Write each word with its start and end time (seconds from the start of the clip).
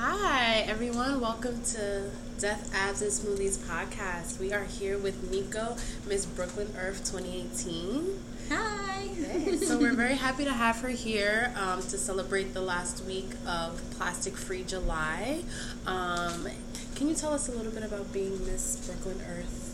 Hi, 0.00 0.58
everyone. 0.68 1.20
Welcome 1.20 1.60
to 1.72 2.08
Death 2.38 2.72
Abs 2.72 3.02
and 3.02 3.10
Smoothies 3.10 3.58
podcast. 3.58 4.38
We 4.38 4.52
are 4.52 4.62
here 4.62 4.96
with 4.96 5.28
Nico, 5.28 5.76
Miss 6.06 6.24
Brooklyn 6.24 6.72
Earth 6.78 6.98
2018. 6.98 8.22
Hi. 8.48 9.56
so 9.56 9.76
we're 9.76 9.94
very 9.94 10.14
happy 10.14 10.44
to 10.44 10.52
have 10.52 10.76
her 10.82 10.90
here 10.90 11.52
um, 11.56 11.80
to 11.82 11.98
celebrate 11.98 12.54
the 12.54 12.60
last 12.60 13.04
week 13.06 13.30
of 13.44 13.82
Plastic 13.90 14.36
Free 14.36 14.62
July. 14.62 15.42
Um, 15.84 16.46
can 16.94 17.08
you 17.08 17.16
tell 17.16 17.34
us 17.34 17.48
a 17.48 17.52
little 17.52 17.72
bit 17.72 17.82
about 17.82 18.12
being 18.12 18.46
Miss 18.46 18.76
Brooklyn 18.86 19.20
Earth? 19.28 19.64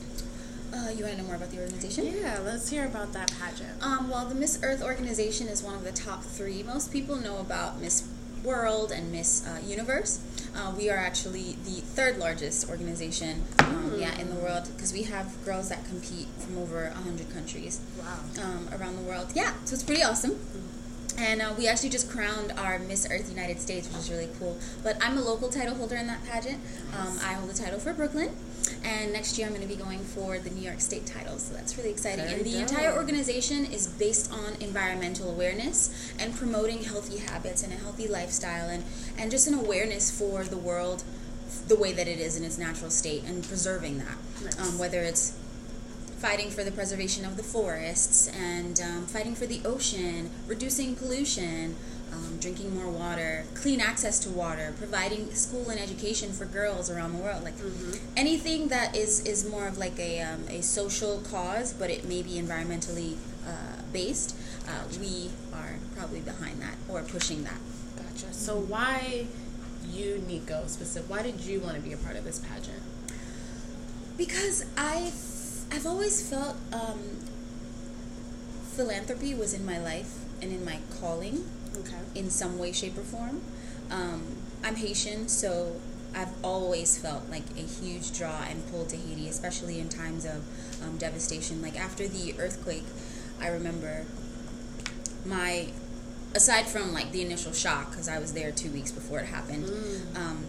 Uh, 0.72 0.88
you 0.88 1.04
want 1.04 1.16
to 1.16 1.20
know 1.20 1.26
more 1.26 1.36
about 1.36 1.50
the 1.50 1.60
organization? 1.60 2.06
Yeah, 2.06 2.40
let's 2.42 2.70
hear 2.70 2.86
about 2.86 3.12
that 3.12 3.30
pageant. 3.38 3.82
Um, 3.82 4.08
well, 4.08 4.26
the 4.26 4.34
Miss 4.34 4.58
Earth 4.62 4.82
organization 4.82 5.48
is 5.48 5.62
one 5.62 5.74
of 5.74 5.84
the 5.84 5.92
top 5.92 6.24
three. 6.24 6.62
Most 6.62 6.90
people 6.90 7.16
know 7.16 7.38
about 7.40 7.78
Miss 7.78 8.08
World 8.44 8.92
and 8.92 9.10
Miss 9.10 9.46
uh, 9.46 9.58
Universe. 9.66 10.20
Uh, 10.54 10.72
we 10.76 10.88
are 10.90 10.96
actually 10.96 11.56
the 11.64 11.80
third 11.80 12.18
largest 12.18 12.68
organization, 12.68 13.42
um, 13.58 13.90
mm. 13.90 14.00
yeah, 14.00 14.16
in 14.20 14.28
the 14.28 14.36
world 14.36 14.68
because 14.76 14.92
we 14.92 15.02
have 15.02 15.32
girls 15.44 15.68
that 15.70 15.84
compete 15.86 16.28
from 16.38 16.58
over 16.58 16.90
hundred 16.90 17.32
countries. 17.32 17.80
Wow. 17.98 18.20
Um, 18.42 18.68
around 18.72 18.96
the 18.96 19.02
world, 19.02 19.32
yeah. 19.34 19.52
So 19.64 19.74
it's 19.74 19.82
pretty 19.82 20.02
awesome. 20.02 20.38
And 21.18 21.40
uh, 21.40 21.54
we 21.56 21.68
actually 21.68 21.90
just 21.90 22.10
crowned 22.10 22.52
our 22.52 22.78
Miss 22.78 23.06
Earth 23.10 23.28
United 23.28 23.60
States, 23.60 23.88
which 23.88 23.98
is 23.98 24.10
really 24.10 24.28
cool. 24.38 24.58
But 24.82 24.96
I'm 25.00 25.16
a 25.16 25.20
local 25.20 25.48
title 25.48 25.74
holder 25.74 25.96
in 25.96 26.06
that 26.08 26.24
pageant. 26.24 26.58
Um, 26.98 27.18
I 27.22 27.34
hold 27.34 27.50
the 27.50 27.54
title 27.54 27.78
for 27.78 27.92
Brooklyn. 27.92 28.30
And 28.82 29.12
next 29.12 29.38
year 29.38 29.46
I'm 29.46 29.54
going 29.54 29.66
to 29.66 29.72
be 29.72 29.80
going 29.80 29.98
for 29.98 30.38
the 30.38 30.50
New 30.50 30.62
York 30.62 30.80
State 30.80 31.06
title, 31.06 31.38
so 31.38 31.54
that's 31.54 31.76
really 31.76 31.90
exciting. 31.90 32.24
Very 32.24 32.36
and 32.36 32.44
the 32.44 32.58
entire 32.58 32.94
organization 32.94 33.66
is 33.66 33.86
based 33.86 34.32
on 34.32 34.54
environmental 34.60 35.30
awareness 35.30 36.12
and 36.18 36.34
promoting 36.34 36.82
healthy 36.82 37.18
habits 37.18 37.62
and 37.62 37.72
a 37.72 37.76
healthy 37.76 38.08
lifestyle 38.08 38.68
and, 38.68 38.84
and 39.18 39.30
just 39.30 39.46
an 39.46 39.54
awareness 39.54 40.10
for 40.10 40.44
the 40.44 40.56
world 40.56 41.02
the 41.68 41.76
way 41.76 41.92
that 41.92 42.08
it 42.08 42.18
is 42.18 42.36
in 42.36 42.44
its 42.44 42.58
natural 42.58 42.90
state 42.90 43.24
and 43.24 43.44
preserving 43.44 43.98
that. 43.98 44.16
Nice. 44.42 44.60
Um, 44.60 44.78
whether 44.78 45.00
it's 45.00 45.38
fighting 46.18 46.50
for 46.50 46.64
the 46.64 46.70
preservation 46.70 47.24
of 47.24 47.36
the 47.36 47.42
forests 47.42 48.28
and 48.28 48.80
um, 48.80 49.06
fighting 49.06 49.34
for 49.34 49.46
the 49.46 49.60
ocean, 49.64 50.30
reducing 50.46 50.96
pollution 50.96 51.76
um, 52.14 52.38
drinking 52.38 52.74
more 52.74 52.90
water, 52.90 53.44
clean 53.54 53.80
access 53.80 54.18
to 54.20 54.30
water, 54.30 54.74
providing 54.78 55.32
school 55.32 55.68
and 55.70 55.80
education 55.80 56.32
for 56.32 56.44
girls 56.44 56.90
around 56.90 57.12
the 57.12 57.18
world. 57.18 57.42
Like 57.42 57.56
mm-hmm. 57.56 57.92
anything 58.16 58.68
that 58.68 58.96
is, 58.96 59.24
is 59.26 59.48
more 59.48 59.66
of 59.66 59.78
like 59.78 59.98
a, 59.98 60.20
um, 60.20 60.44
a 60.48 60.62
social 60.62 61.18
cause, 61.20 61.72
but 61.72 61.90
it 61.90 62.04
may 62.04 62.22
be 62.22 62.32
environmentally 62.32 63.16
uh, 63.46 63.82
based, 63.92 64.36
uh, 64.68 64.84
we 65.00 65.30
are 65.52 65.76
probably 65.96 66.20
behind 66.20 66.62
that 66.62 66.76
or 66.88 67.02
pushing 67.02 67.44
that. 67.44 67.58
Gotcha. 67.96 68.32
So 68.32 68.56
why 68.56 69.26
you, 69.90 70.22
Nico, 70.26 70.66
specific? 70.66 71.10
Why 71.10 71.22
did 71.22 71.40
you 71.40 71.60
want 71.60 71.76
to 71.76 71.80
be 71.80 71.92
a 71.92 71.96
part 71.96 72.16
of 72.16 72.24
this 72.24 72.38
pageant? 72.38 72.82
Because 74.16 74.64
I've 74.76 75.12
I've 75.74 75.86
always 75.86 76.22
felt 76.28 76.54
um, 76.72 77.00
philanthropy 78.76 79.34
was 79.34 79.52
in 79.52 79.66
my 79.66 79.78
life 79.80 80.20
and 80.40 80.52
in 80.52 80.64
my 80.64 80.78
calling 81.00 81.44
okay. 81.76 81.98
in 82.14 82.30
some 82.30 82.60
way, 82.60 82.70
shape, 82.70 82.96
or 82.96 83.02
form. 83.02 83.40
Um, 83.90 84.22
I'm 84.62 84.76
Haitian, 84.76 85.26
so 85.26 85.80
I've 86.14 86.32
always 86.44 86.96
felt 86.96 87.28
like 87.28 87.42
a 87.56 87.62
huge 87.62 88.16
draw 88.16 88.44
and 88.48 88.64
pull 88.70 88.86
to 88.86 88.96
Haiti, 88.96 89.28
especially 89.28 89.80
in 89.80 89.88
times 89.88 90.24
of 90.24 90.44
um, 90.80 90.96
devastation. 90.96 91.60
Like 91.60 91.76
after 91.76 92.06
the 92.06 92.38
earthquake, 92.38 92.86
I 93.40 93.48
remember 93.48 94.06
my, 95.26 95.70
aside 96.36 96.68
from 96.68 96.94
like 96.94 97.10
the 97.10 97.20
initial 97.20 97.52
shock, 97.52 97.90
because 97.90 98.08
I 98.08 98.20
was 98.20 98.32
there 98.32 98.52
two 98.52 98.70
weeks 98.70 98.92
before 98.92 99.18
it 99.18 99.26
happened. 99.26 99.64
Mm. 99.64 100.16
Um, 100.16 100.46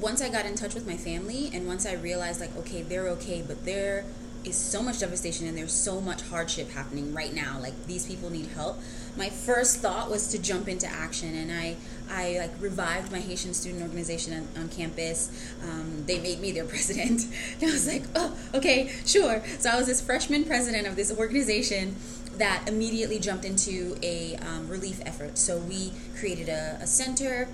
once 0.00 0.22
I 0.22 0.28
got 0.28 0.46
in 0.46 0.54
touch 0.54 0.74
with 0.74 0.86
my 0.86 0.96
family, 0.96 1.50
and 1.52 1.66
once 1.66 1.86
I 1.86 1.94
realized 1.94 2.40
like, 2.40 2.56
okay, 2.56 2.82
they're 2.82 3.08
okay, 3.08 3.42
but 3.46 3.64
they're 3.64 4.04
so 4.52 4.82
much 4.82 5.00
devastation 5.00 5.46
and 5.46 5.56
there's 5.56 5.72
so 5.72 6.00
much 6.00 6.22
hardship 6.22 6.70
happening 6.70 7.14
right 7.14 7.32
now 7.32 7.58
like 7.60 7.86
these 7.86 8.06
people 8.06 8.30
need 8.30 8.46
help. 8.48 8.78
My 9.16 9.30
first 9.30 9.78
thought 9.78 10.10
was 10.10 10.28
to 10.28 10.38
jump 10.38 10.68
into 10.68 10.86
action 10.86 11.34
and 11.34 11.50
i 11.52 11.76
i 12.10 12.36
like 12.38 12.50
revived 12.60 13.10
my 13.10 13.20
haitian 13.20 13.54
student 13.54 13.82
organization 13.82 14.34
on, 14.34 14.62
on 14.62 14.68
campus. 14.68 15.54
Um, 15.62 16.04
they 16.06 16.20
made 16.20 16.40
me 16.40 16.52
their 16.52 16.64
president. 16.74 17.26
And 17.60 17.70
i 17.70 17.72
was 17.72 17.86
like 17.86 18.04
oh 18.14 18.36
okay 18.54 18.90
sure. 19.06 19.42
So 19.58 19.70
i 19.70 19.76
was 19.76 19.86
this 19.86 20.00
freshman 20.00 20.44
president 20.44 20.86
of 20.86 20.96
this 20.96 21.16
organization 21.16 21.96
that 22.36 22.68
immediately 22.68 23.18
jumped 23.18 23.44
into 23.44 23.96
a 24.02 24.36
um, 24.36 24.68
relief 24.68 25.00
effort. 25.06 25.38
So 25.38 25.58
we 25.58 25.92
created 26.18 26.48
a, 26.48 26.78
a 26.82 26.86
center 26.86 27.48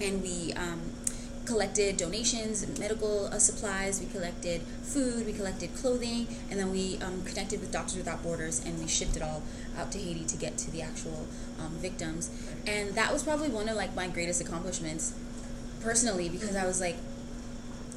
and 0.00 0.20
we 0.20 0.52
um, 0.54 0.80
collected 1.50 1.96
donations, 1.96 2.64
medical 2.78 3.26
uh, 3.26 3.38
supplies, 3.40 4.00
we 4.00 4.06
collected 4.06 4.62
food, 4.84 5.26
we 5.26 5.32
collected 5.32 5.74
clothing, 5.74 6.28
and 6.48 6.60
then 6.60 6.70
we 6.70 6.96
um, 6.98 7.24
connected 7.24 7.60
with 7.60 7.72
Doctors 7.72 7.96
Without 7.96 8.22
Borders 8.22 8.64
and 8.64 8.78
we 8.78 8.86
shipped 8.86 9.16
it 9.16 9.22
all 9.22 9.42
out 9.76 9.90
to 9.90 9.98
Haiti 9.98 10.24
to 10.26 10.36
get 10.36 10.56
to 10.58 10.70
the 10.70 10.80
actual 10.80 11.26
um, 11.58 11.72
victims. 11.78 12.30
And 12.68 12.94
that 12.94 13.12
was 13.12 13.24
probably 13.24 13.48
one 13.48 13.68
of 13.68 13.74
like 13.74 13.96
my 13.96 14.06
greatest 14.06 14.40
accomplishments 14.40 15.12
personally 15.82 16.28
because 16.28 16.54
I 16.54 16.66
was 16.66 16.80
like, 16.80 16.98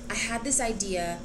I 0.09 0.15
had 0.15 0.43
this 0.43 0.59
idea. 0.59 1.19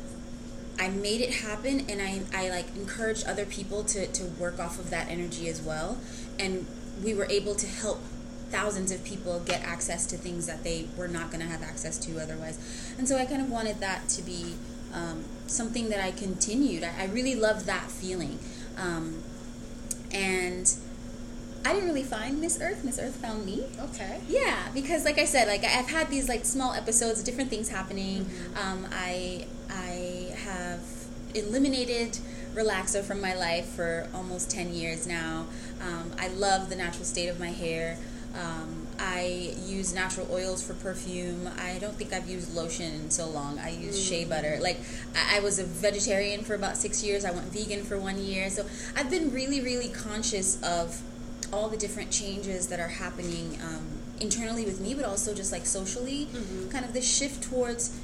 I 0.79 0.91
made 0.91 1.23
it 1.23 1.37
happen 1.37 1.87
and 1.89 2.03
I, 2.03 2.21
I 2.35 2.51
like 2.51 2.77
encouraged 2.77 3.27
other 3.27 3.47
people 3.47 3.85
to, 3.85 4.07
to 4.07 4.25
work 4.39 4.61
off 4.61 4.79
of 4.79 4.91
that 4.91 5.09
energy 5.09 5.49
as 5.49 5.63
well. 5.63 5.97
And 6.39 6.67
we 7.03 7.15
were 7.15 7.27
able 7.31 7.55
to 7.55 7.67
help 7.67 8.01
thousands 8.51 8.91
of 8.91 9.05
people 9.05 9.41
get 9.41 9.63
access 9.63 10.07
to 10.07 10.17
things 10.17 10.47
that 10.47 10.65
they 10.65 10.87
were 10.97 11.09
not 11.09 11.31
going 11.31 11.41
to 11.41 11.47
have 11.47 11.63
access 11.63 11.99
to 11.99 12.21
otherwise. 12.21 12.59
And 12.99 13.09
so 13.09 13.17
I 13.17 13.27
kind 13.27 13.43
of 13.43 13.51
wanted 13.51 13.81
that 13.81 14.09
to 14.11 14.23
be 14.23 14.55
um, 14.93 15.25
something 15.47 15.91
that 15.91 16.03
I 16.03 16.11
continued. 16.11 16.83
I, 16.83 17.03
I, 17.03 17.05
really 17.07 17.35
loved 17.35 17.67
that 17.67 17.91
feeling. 17.91 18.39
Um, 18.79 19.23
and 20.11 20.75
I 21.65 21.75
didn't 21.75 21.89
really 21.89 22.03
find 22.03 22.41
Miss 22.41 22.59
Earth. 22.61 22.85
Miss 22.85 22.99
Earth 22.99 23.17
found 23.17 23.45
me. 23.45 23.65
Okay. 23.79 24.21
Yeah, 24.29 24.69
because 24.73 25.05
like 25.05 25.19
I 25.19 25.27
said, 25.27 25.49
like 25.49 25.65
I've 25.65 25.91
had 25.91 26.09
these 26.09 26.29
like 26.29 26.45
small 26.47 26.73
episodes, 26.73 27.23
different 27.23 27.51
things 27.51 27.69
happening. 27.69 28.25
Mm-hmm. 28.25 28.59
Um, 28.59 28.87
I 28.91 29.47
I 29.69 30.35
have 30.45 30.81
eliminated 31.35 32.19
relaxer 32.55 33.03
from 33.03 33.21
my 33.21 33.35
life 33.35 33.67
for 33.67 34.09
almost 34.15 34.51
10 34.51 34.73
years 34.73 35.07
now. 35.07 35.47
Um, 35.81 36.13
I 36.19 36.29
love 36.29 36.71
the 36.71 36.77
natural 36.77 37.05
state 37.05 37.29
of 37.29 37.39
my 37.39 37.51
hair. 37.51 37.99
Um, 38.35 38.87
I 38.99 39.55
use 39.65 39.95
natural 39.95 40.29
oils 40.31 40.63
for 40.63 40.75
perfume. 40.75 41.49
I 41.59 41.79
don't 41.79 41.95
think 41.95 42.13
I've 42.13 42.29
used 42.29 42.55
lotion 42.55 42.93
in 42.93 43.11
so 43.11 43.27
long. 43.27 43.59
I 43.59 43.71
use 43.71 43.99
mm. 43.99 44.09
shea 44.09 44.25
butter. 44.25 44.59
Like 44.61 44.81
I, 45.15 45.39
I 45.39 45.41
was 45.41 45.59
a 45.59 45.65
vegetarian 45.65 46.43
for 46.43 46.55
about 46.55 46.77
six 46.77 47.03
years. 47.03 47.25
I 47.25 47.31
went 47.31 47.47
vegan 47.53 47.85
for 47.85 47.99
one 47.99 48.19
year. 48.19 48.51
So 48.51 48.67
I've 48.97 49.11
been 49.11 49.33
really, 49.33 49.61
really 49.61 49.89
conscious 49.89 50.63
of 50.63 51.01
all 51.53 51.69
the 51.69 51.77
different 51.77 52.11
changes 52.11 52.69
that 52.69 52.81
are 52.81 52.89
happening 52.89 53.59
um, 53.63 53.87
internally 54.21 54.65
with 54.65 54.81
me, 54.81 54.95
but 54.95 55.05
also 55.05 55.35
just 55.35 55.53
like 55.53 55.65
socially. 55.65 56.29
Mm-hmm. 56.33 56.69
Kind 56.71 56.85
of 56.85 56.93
this 56.93 57.09
shift 57.09 57.43
towards 57.43 57.99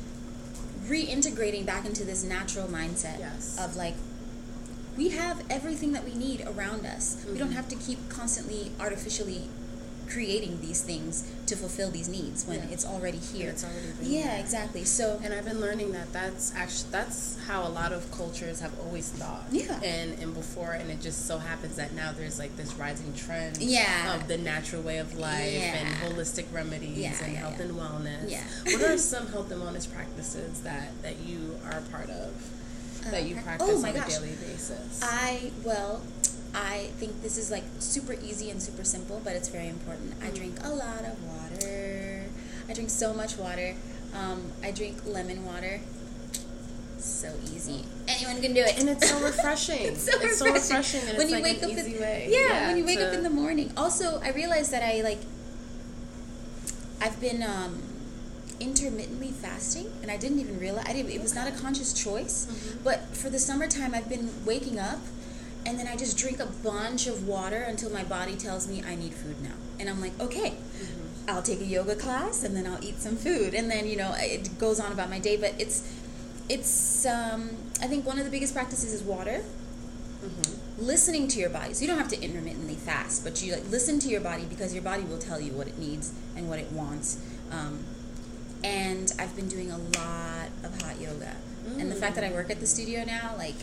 reintegrating 0.87 1.65
back 1.65 1.87
into 1.87 2.05
this 2.05 2.25
natural 2.25 2.67
mindset 2.67 3.19
yes. 3.19 3.56
of 3.59 3.75
like 3.75 3.95
we 4.97 5.09
have 5.11 5.43
everything 5.51 5.93
that 5.93 6.05
we 6.05 6.15
need 6.15 6.43
around 6.47 6.87
us. 6.87 7.17
Mm-hmm. 7.17 7.33
We 7.33 7.39
don't 7.39 7.49
mm-hmm. 7.49 7.56
have 7.56 7.69
to 7.69 7.77
keep 7.77 8.09
constantly 8.09 8.71
artificially 8.79 9.49
creating 10.09 10.61
these 10.61 10.83
things 10.83 11.31
to 11.47 11.57
fulfill 11.57 11.91
these 11.91 12.09
needs 12.09 12.47
when 12.47 12.59
yeah. 12.59 12.71
it's 12.71 12.87
already 12.87 13.19
here. 13.19 13.51
it's 13.51 13.65
already 13.65 13.87
yeah, 14.03 14.37
exactly. 14.39 14.85
So 14.85 15.21
and 15.23 15.35
I've 15.35 15.45
been 15.45 15.61
learning 15.61 15.93
that 15.93 16.13
that's 16.13 16.55
actually 16.55 16.91
that's 16.91 17.39
how 17.47 17.67
a 17.67 17.69
lot 17.69 17.93
of 17.93 18.11
cultures 18.11 18.61
have 18.61 18.79
always 18.81 19.11
thought. 19.11 19.45
Yeah. 19.51 19.81
And 19.83 20.19
and 20.19 20.35
before, 20.35 20.73
and 20.73 20.91
it 20.91 21.01
just 21.01 21.27
so 21.27 21.39
happens 21.39 21.77
that 21.77 21.93
now 21.93 22.13
there's 22.13 22.39
like 22.39 22.57
this 22.57 22.75
rising 22.75 23.13
trend. 23.15 23.59
Yeah. 23.59 24.15
Of 24.15 24.29
the 24.29 24.39
natural 24.39 24.83
way 24.83 24.99
of 24.99 25.19
life 25.19 25.53
yeah. 25.53 25.77
and 25.77 25.95
holistic 25.97 26.53
remedies 26.53 26.99
yeah, 26.99 27.25
and 27.25 27.37
health 27.37 27.61
and 27.61 27.73
wellness. 27.73 28.31
Yeah. 28.31 28.45
what 28.65 28.83
are 28.83 28.99
some 28.99 29.27
health 29.29 29.50
and 29.50 29.61
wellness 29.62 29.93
practices 29.93 30.61
that 30.62 30.91
that 31.03 31.19
you 31.21 31.59
are 31.67 31.79
a 31.79 31.83
part 31.83 32.11
of? 32.11 32.33
That 33.11 33.25
you 33.25 33.37
uh, 33.37 33.43
practice 33.43 33.85
oh 33.85 33.87
on 33.87 33.97
a 33.97 34.09
daily 34.09 34.35
basis. 34.41 35.00
I 35.03 35.50
well, 35.62 36.00
I 36.55 36.91
think 36.99 37.23
this 37.23 37.37
is 37.37 37.51
like 37.51 37.65
super 37.81 38.12
easy 38.12 38.51
and 38.51 38.62
super 38.62 38.85
simple, 38.85 39.21
but 39.25 39.35
it's 39.35 39.49
very 39.49 39.69
important. 39.69 40.19
Mm. 40.21 40.27
I 40.27 40.31
drink 40.31 40.59
a 40.62 40.71
lot 40.71 41.05
of 41.05 41.23
water. 41.25 42.25
I 42.69 42.73
drink 42.73 42.91
so 42.91 43.12
much 43.12 43.37
water. 43.37 43.75
Um, 44.15 44.53
I 44.62 44.71
drink 44.71 44.99
lemon 45.05 45.45
water. 45.45 45.81
So 46.99 47.35
easy. 47.45 47.85
Anyone 48.09 48.41
can 48.41 48.55
do 48.55 48.61
it. 48.61 48.79
And 48.79 48.89
it's 48.89 49.11
so 49.11 49.21
refreshing. 49.25 49.83
it's 49.83 50.05
so 50.05 50.12
it's 50.21 50.41
refreshing. 50.41 50.41
So 50.41 50.47
refreshing 50.53 51.09
and 51.09 51.19
when 51.19 51.29
you 51.29 51.35
like 51.35 51.45
wake 51.45 51.62
up 51.62 51.71
in, 51.71 51.91
yeah, 51.91 52.27
yeah, 52.29 52.67
when 52.69 52.77
you 52.79 52.87
wake 52.87 52.99
to... 52.99 53.09
up 53.09 53.15
in 53.15 53.23
the 53.25 53.31
morning. 53.31 53.73
Also, 53.77 54.21
I 54.23 54.31
realized 54.31 54.71
that 54.71 54.83
I 54.83 55.03
like 55.03 55.21
I've 57.00 57.21
been 57.21 57.43
um, 57.43 57.83
intermittently 58.61 59.31
fasting 59.31 59.93
and 60.00 60.11
I 60.11 60.17
didn't 60.17 60.39
even 60.39 60.59
realize 60.59 60.87
I 60.89 60.93
didn't, 60.93 61.11
it 61.11 61.21
was 61.21 61.35
not 61.35 61.49
a 61.49 61.53
conscious 61.53 61.93
choice. 61.93 62.47
Mm-hmm. 62.47 62.85
But 62.85 63.17
for 63.17 63.29
the 63.29 63.39
summertime 63.39 63.93
I've 63.95 64.09
been 64.09 64.31
waking 64.47 64.79
up 64.79 65.00
and 65.66 65.78
then 65.78 65.88
I 65.88 65.96
just 65.96 66.19
drink 66.19 66.40
a 66.40 66.46
bunch 66.46 67.06
of 67.06 67.26
water 67.26 67.62
until 67.62 67.90
my 67.90 68.05
body 68.05 68.37
tells 68.37 68.69
me 68.69 68.82
I 68.87 68.94
need 68.94 69.14
food 69.14 69.40
now. 69.43 69.55
And 69.81 69.88
I'm 69.88 70.00
like, 70.00 70.19
okay. 70.20 70.50
Mm-hmm. 70.50 71.31
I'll 71.31 71.43
take 71.43 71.61
a 71.61 71.64
yoga 71.64 71.96
class 71.96 72.44
and 72.44 72.55
then 72.55 72.66
I'll 72.66 72.82
eat 72.84 72.99
some 73.00 73.16
food 73.16 73.55
and 73.55 73.70
then 73.70 73.87
you 73.87 73.96
know 73.96 74.14
it 74.16 74.58
goes 74.58 74.78
on 74.78 74.93
about 74.93 75.08
my 75.08 75.19
day. 75.19 75.37
But 75.37 75.55
it's 75.58 75.90
it's 76.49 77.06
um, 77.06 77.50
I 77.81 77.87
think 77.87 78.06
one 78.06 78.19
of 78.19 78.25
the 78.25 78.31
biggest 78.31 78.55
practices 78.55 78.93
is 78.93 79.02
water. 79.02 79.43
Mm-hmm. 80.22 80.84
Listening 80.84 81.28
to 81.28 81.38
your 81.38 81.50
body. 81.50 81.75
So 81.75 81.82
you 81.82 81.87
don't 81.87 81.99
have 81.99 82.08
to 82.08 82.20
intermittently 82.20 82.75
fast, 82.75 83.25
but 83.25 83.43
you 83.43 83.55
like 83.55 83.70
listen 83.70 83.99
to 84.00 84.08
your 84.08 84.20
body 84.20 84.44
because 84.44 84.75
your 84.75 84.82
body 84.82 85.02
will 85.05 85.19
tell 85.19 85.40
you 85.40 85.52
what 85.52 85.66
it 85.66 85.78
needs 85.78 86.12
and 86.37 86.49
what 86.49 86.58
it 86.58 86.70
wants. 86.72 87.19
Um, 87.50 87.84
and 88.62 89.12
I've 89.19 89.37
been 89.37 89.49
doing 89.49 89.70
a 89.70 89.78
lot 89.78 90.49
of 90.62 90.81
hot 90.82 91.00
yoga. 91.00 91.37
Mm. 91.66 91.81
And 91.81 91.90
the 91.90 91.96
fact 91.96 92.14
that 92.16 92.25
I 92.25 92.32
work 92.32 92.50
at 92.50 92.61
the 92.61 92.66
studio 92.66 93.05
now, 93.05 93.34
like 93.37 93.56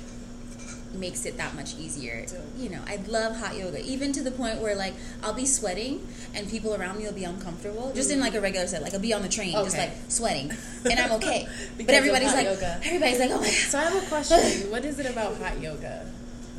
makes 0.94 1.26
it 1.26 1.38
that 1.38 1.56
much 1.56 1.76
easier. 1.76 2.26
You 2.58 2.70
know, 2.70 2.82
I 2.88 2.98
love 3.08 3.38
hot 3.38 3.56
yoga, 3.56 3.84
even 3.84 4.12
to 4.14 4.22
the 4.22 4.32
point 4.32 4.60
where 4.60 4.76
like 4.76 4.94
I'll 5.24 5.34
be 5.34 5.46
sweating 5.46 6.06
and 6.34 6.50
people 6.50 6.76
around 6.76 6.98
me 6.98 7.06
will 7.06 7.14
be 7.14 7.24
uncomfortable, 7.24 7.92
just 7.94 8.12
in 8.12 8.20
like 8.20 8.36
a 8.36 8.42
regular 8.42 8.68
set. 8.68 8.82
Like 8.82 8.94
I'll 8.94 9.00
be 9.00 9.14
on 9.14 9.22
the 9.22 9.30
train, 9.30 9.56
okay. 9.56 9.64
just 9.64 9.78
like 9.78 9.92
sweating, 10.08 10.52
and 10.90 11.00
I'm 11.00 11.12
okay. 11.14 11.48
but 11.78 11.90
everybody's 11.90 12.34
like, 12.34 12.46
yoga. 12.46 12.80
everybody's 12.84 13.20
like, 13.20 13.32
oh 13.32 13.40
my 13.40 13.46
god. 13.46 13.54
So 13.54 13.80
I 13.80 13.84
have 13.84 14.04
a 14.04 14.08
question. 14.08 14.38
what 14.72 14.86
is 14.86 15.00
it 15.00 15.06
about 15.06 15.38
hot 15.38 15.60
yoga 15.60 16.06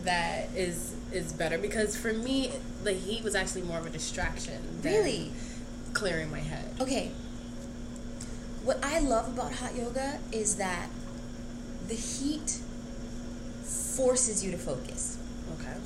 that 0.04 0.48
is 0.54 0.94
is 1.12 1.32
better? 1.32 1.58
Because 1.58 1.96
for 1.96 2.12
me, 2.12 2.52
the 2.84 2.92
heat 2.92 3.22
was 3.22 3.34
actually 3.34 3.62
more 3.62 3.78
of 3.78 3.86
a 3.86 3.90
distraction. 3.90 4.80
Really, 4.82 5.32
clearing 5.92 6.30
my 6.30 6.40
head. 6.40 6.74
Okay. 6.80 7.10
What 8.64 8.78
I 8.82 9.00
love 9.00 9.28
about 9.28 9.54
hot 9.54 9.74
yoga 9.74 10.20
is 10.30 10.56
that 10.56 10.88
the 11.88 11.94
heat 11.94 12.61
forces 13.96 14.44
you 14.44 14.50
to 14.50 14.58
focus. 14.58 15.18
Okay. 15.60 15.76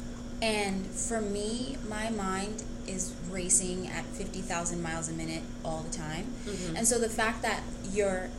And 0.42 0.86
for 0.86 1.20
me, 1.20 1.76
my 1.88 2.10
mind 2.10 2.62
is 2.86 3.14
racing 3.30 3.88
at 3.88 4.04
50,000 4.04 4.82
miles 4.82 5.08
a 5.08 5.12
minute 5.12 5.42
all 5.64 5.82
the 5.82 5.96
time. 5.96 6.26
Mm-hmm. 6.44 6.76
And 6.76 6.86
so 6.86 6.98
the 6.98 7.08
fact 7.08 7.42
that 7.42 7.62
you're 7.90 8.30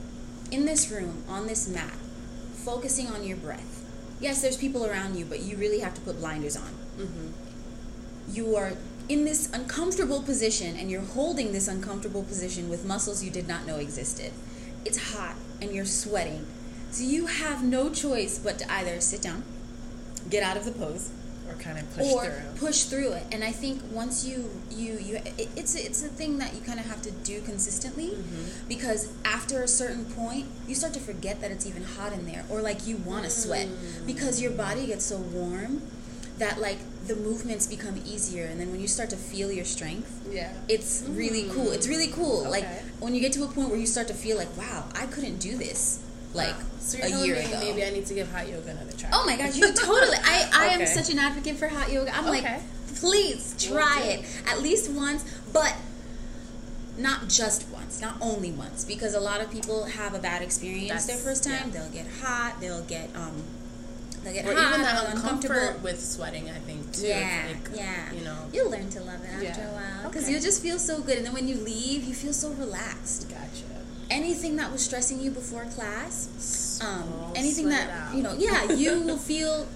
in 0.51 0.65
this 0.65 0.89
room, 0.89 1.23
on 1.27 1.47
this 1.47 1.67
mat, 1.67 1.93
focusing 2.53 3.07
on 3.07 3.23
your 3.23 3.37
breath. 3.37 3.83
Yes, 4.19 4.41
there's 4.41 4.57
people 4.57 4.85
around 4.85 5.17
you, 5.17 5.25
but 5.25 5.41
you 5.41 5.57
really 5.57 5.79
have 5.79 5.93
to 5.95 6.01
put 6.01 6.19
blinders 6.19 6.55
on. 6.55 6.71
Mm-hmm. 6.97 8.33
You 8.33 8.55
are 8.55 8.73
in 9.09 9.25
this 9.25 9.51
uncomfortable 9.53 10.21
position 10.21 10.75
and 10.75 10.91
you're 10.91 11.01
holding 11.01 11.53
this 11.53 11.67
uncomfortable 11.67 12.23
position 12.23 12.69
with 12.69 12.85
muscles 12.85 13.23
you 13.23 13.31
did 13.31 13.47
not 13.47 13.65
know 13.65 13.77
existed. 13.77 14.33
It's 14.85 15.13
hot 15.13 15.35
and 15.61 15.73
you're 15.73 15.85
sweating. 15.85 16.45
So 16.91 17.03
you 17.03 17.27
have 17.27 17.63
no 17.63 17.89
choice 17.89 18.39
but 18.39 18.57
to 18.59 18.71
either 18.71 18.99
sit 19.01 19.21
down 19.21 19.43
get 20.29 20.44
out 20.44 20.57
of 20.57 20.65
the 20.65 20.71
pose 20.71 21.12
or 21.50 21.56
kind 21.56 21.77
of 21.77 21.95
push 21.95 22.06
or 22.06 22.25
through 22.25 22.68
push 22.68 22.83
through 22.83 23.12
it 23.12 23.24
and 23.31 23.44
i 23.44 23.51
think 23.51 23.81
once 23.91 24.25
you 24.25 24.50
you 24.69 24.97
you 25.00 25.15
it, 25.15 25.50
it's 25.56 25.75
it's 25.75 26.03
a 26.03 26.07
thing 26.07 26.38
that 26.38 26.53
you 26.53 26.62
kind 26.62 26.79
of 26.79 26.85
have 26.85 27.01
to 27.01 27.12
do 27.12 27.41
consistently 27.41 28.09
mm-hmm. 28.09 28.68
because 28.68 29.12
after 29.24 29.63
a 29.63 29.68
certain 29.68 30.06
point 30.06 30.45
you 30.68 30.75
start 30.75 30.94
to 30.94 31.00
forget 31.00 31.39
that 31.41 31.51
it's 31.51 31.65
even 31.65 31.83
hot 31.83 32.13
in 32.13 32.25
there 32.25 32.44
or 32.50 32.62
like 32.62 32.85
you 32.88 32.97
want 32.97 33.24
to 33.24 33.29
sweat 33.29 33.68
mm. 33.68 34.06
because 34.06 34.41
your 34.41 34.51
body 34.51 34.88
gets 34.88 35.06
so 35.06 35.18
warm 35.18 35.81
that 36.38 36.59
like 36.59 36.77
the 37.07 37.15
movements 37.15 37.65
become 37.65 37.97
easier 38.06 38.45
and 38.45 38.59
then 38.59 38.69
when 38.69 38.79
you 38.79 38.88
start 38.88 39.09
to 39.09 39.15
feel 39.15 39.51
your 39.51 39.65
strength 39.65 40.21
yeah 40.29 40.51
it's 40.68 41.01
mm. 41.01 41.18
really 41.18 41.50
cool 41.51 41.71
it's 41.71 41.88
really 41.88 42.07
cool 42.07 42.41
okay. 42.41 42.50
like 42.50 42.68
when 43.00 43.15
you 43.15 43.21
get 43.21 43.31
to 43.31 43.44
a 43.44 43.47
point 43.47 43.69
where 43.69 43.79
you 43.79 43.88
start 43.88 44.07
to 44.07 44.13
feel 44.13 44.38
like 44.38 44.56
wow 44.57 44.83
i 44.95 45.06
couldn't 45.06 45.38
do 45.38 45.57
this 45.57 46.03
like 46.33 46.56
so 46.79 47.00
a 47.01 47.09
year 47.25 47.35
ago. 47.35 47.59
Maybe 47.59 47.83
I 47.83 47.89
need 47.89 48.06
to 48.06 48.13
give 48.13 48.31
hot 48.31 48.47
yoga 48.47 48.71
another 48.71 48.91
try. 48.97 49.09
Oh 49.13 49.25
my 49.25 49.35
gosh, 49.38 49.56
you 49.56 49.71
totally. 49.74 50.18
I 50.24 50.50
I 50.53 50.65
okay. 50.74 50.81
am 50.81 50.88
such 50.88 51.12
an 51.12 51.19
advocate 51.19 51.57
for 51.57 51.68
hot 51.68 51.91
yoga. 51.91 52.15
I'm 52.15 52.27
okay. 52.27 52.41
like, 52.41 52.62
please 52.95 53.56
try 53.59 54.01
it 54.01 54.25
at 54.47 54.62
least 54.62 54.91
once, 54.91 55.24
but 55.51 55.75
not 56.97 57.27
just 57.27 57.69
once, 57.69 58.01
not 58.01 58.15
only 58.21 58.51
once, 58.51 58.83
because 58.83 59.13
a 59.13 59.19
lot 59.19 59.41
of 59.41 59.51
people 59.51 59.85
have 59.85 60.13
a 60.13 60.19
bad 60.19 60.41
experience 60.41 60.89
That's, 60.89 61.06
their 61.06 61.18
first 61.18 61.44
time. 61.44 61.71
Yeah. 61.71 61.81
They'll 61.81 61.91
get 61.91 62.07
hot. 62.21 62.56
They'll 62.59 62.83
get 62.83 63.15
um. 63.15 63.44
They'll 64.24 64.33
get 64.33 64.45
or 64.45 64.56
hot, 64.56 64.68
even 64.69 64.81
that 64.81 65.15
uncomfort 65.15 65.81
with 65.81 66.03
sweating. 66.03 66.50
I 66.50 66.59
think 66.59 66.91
too. 66.91 67.07
Yeah, 67.07 67.47
like, 67.47 67.77
yeah. 67.77 68.12
You 68.12 68.21
know, 68.21 68.38
you'll 68.51 68.71
learn 68.71 68.89
to 68.89 69.01
love 69.01 69.24
it 69.24 69.29
after 69.29 69.62
yeah. 69.62 69.69
a 69.69 69.74
while 69.74 70.09
because 70.09 70.24
okay. 70.24 70.33
you'll 70.33 70.41
just 70.41 70.62
feel 70.62 70.79
so 70.79 71.01
good, 71.01 71.18
and 71.18 71.25
then 71.25 71.33
when 71.33 71.47
you 71.47 71.56
leave, 71.56 72.03
you 72.03 72.13
feel 72.13 72.33
so 72.33 72.51
relaxed. 72.51 73.29
Gotcha 73.29 73.77
anything 74.09 74.56
that 74.57 74.71
was 74.71 74.83
stressing 74.83 75.19
you 75.19 75.31
before 75.31 75.65
class, 75.65 76.80
um, 76.83 77.04
anything 77.36 77.69
that 77.69 78.13
you 78.15 78.24
know, 78.24 78.33
yeah, 78.38 78.71
you 78.74 79.01
will 79.01 79.18
feel 79.18 79.68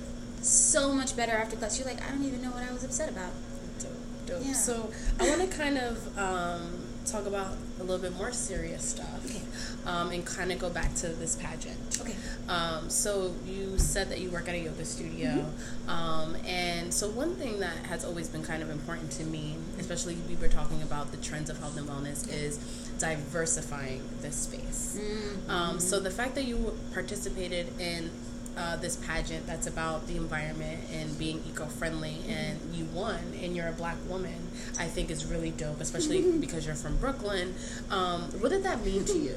so 0.42 0.94
much 0.94 1.16
better 1.16 1.33
after 1.33 1.56
class. 1.56 1.78
You're 1.80 1.88
like, 1.88 2.01
I 2.01 2.12
don't 2.12 2.24
even 2.25 2.42
know 2.42 2.51
what 2.51 2.68
I 2.68 2.74
was 2.74 2.83
upset 2.83 3.10
about. 3.10 3.31
Dope, 3.80 3.92
dope. 4.25 4.42
Yeah. 4.44 4.54
So 4.54 4.92
I 5.19 5.30
want 5.30 5.50
to 5.50 5.57
kind 5.57 5.78
of 5.78 6.18
um, 6.18 6.81
talk 7.12 7.25
about 7.25 7.58
a 7.80 7.84
little 7.84 8.02
bit 8.02 8.16
more 8.18 8.31
serious 8.31 8.84
stuff, 8.84 9.25
okay. 9.25 9.42
um, 9.86 10.12
and 10.12 10.25
kind 10.25 10.52
of 10.52 10.60
go 10.60 10.69
back 10.69 10.94
to 10.96 11.08
this 11.08 11.36
pageant. 11.36 12.00
Okay. 12.02 12.16
Um, 12.48 12.90
so 12.90 13.34
you 13.46 13.78
said 13.78 14.10
that 14.10 14.19
you 14.19 14.30
work 14.30 14.48
at 14.48 14.56
a 14.56 14.60
yoga 14.60 14.86
studio, 14.86 15.30
mm-hmm. 15.30 15.90
Um, 15.90 16.36
and 16.48 16.94
so 16.94 17.10
one 17.10 17.36
thing 17.36 17.60
that 17.60 17.75
has 17.88 18.06
always 18.06 18.30
been 18.30 18.44
kind 18.44 18.63
of 18.63 18.69
important 18.69 19.12
to 19.13 19.24
me, 19.24 19.56
especially 19.80 20.16
we 20.30 20.36
were 20.36 20.48
talking 20.48 20.81
about 20.81 21.12
the 21.12 21.18
trends 21.18 21.50
of 21.50 21.60
health 21.60 21.78
and 21.78 21.88
wellness, 21.88 22.31
is 22.31 22.58
diversifying 22.98 24.02
this 24.22 24.36
space. 24.36 24.98
Mm-hmm. 25.00 25.50
Um, 25.50 25.80
so 25.80 26.00
the 26.00 26.12
fact 26.12 26.36
that 26.36 26.46
you 26.46 26.78
participated 26.94 27.68
in 27.80 28.10
uh, 28.57 28.75
this 28.77 28.98
pageant 28.98 29.48
that's 29.48 29.68
about 29.68 30.07
the 30.07 30.18
environment 30.18 30.80
and 30.92 31.18
being 31.18 31.42
eco-friendly 31.48 32.18
and 32.27 32.59
you 32.74 32.86
won 32.94 33.19
and 33.42 33.56
you're 33.56 33.68
a 33.68 33.74
black 33.74 33.95
woman 34.07 34.50
i 34.77 34.86
think 34.86 35.09
is 35.09 35.25
really 35.25 35.51
dope 35.51 35.80
especially 35.80 36.31
because 36.39 36.65
you're 36.65 36.75
from 36.75 36.98
brooklyn. 36.98 37.53
Um, 37.89 38.24
what 38.39 38.50
did 38.50 38.63
that 38.63 38.83
mean 38.86 39.06
to 39.06 39.18
you? 39.18 39.36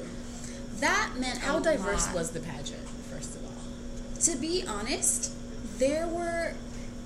That 0.79 1.11
meant 1.17 1.39
how 1.39 1.59
diverse 1.59 2.07
lot. 2.07 2.15
was 2.15 2.31
the 2.31 2.39
pageant 2.39 2.87
first 3.09 3.35
of 3.35 3.43
all? 3.45 4.21
To 4.21 4.37
be 4.37 4.63
honest 4.67 5.33
there 5.77 6.07
were 6.07 6.53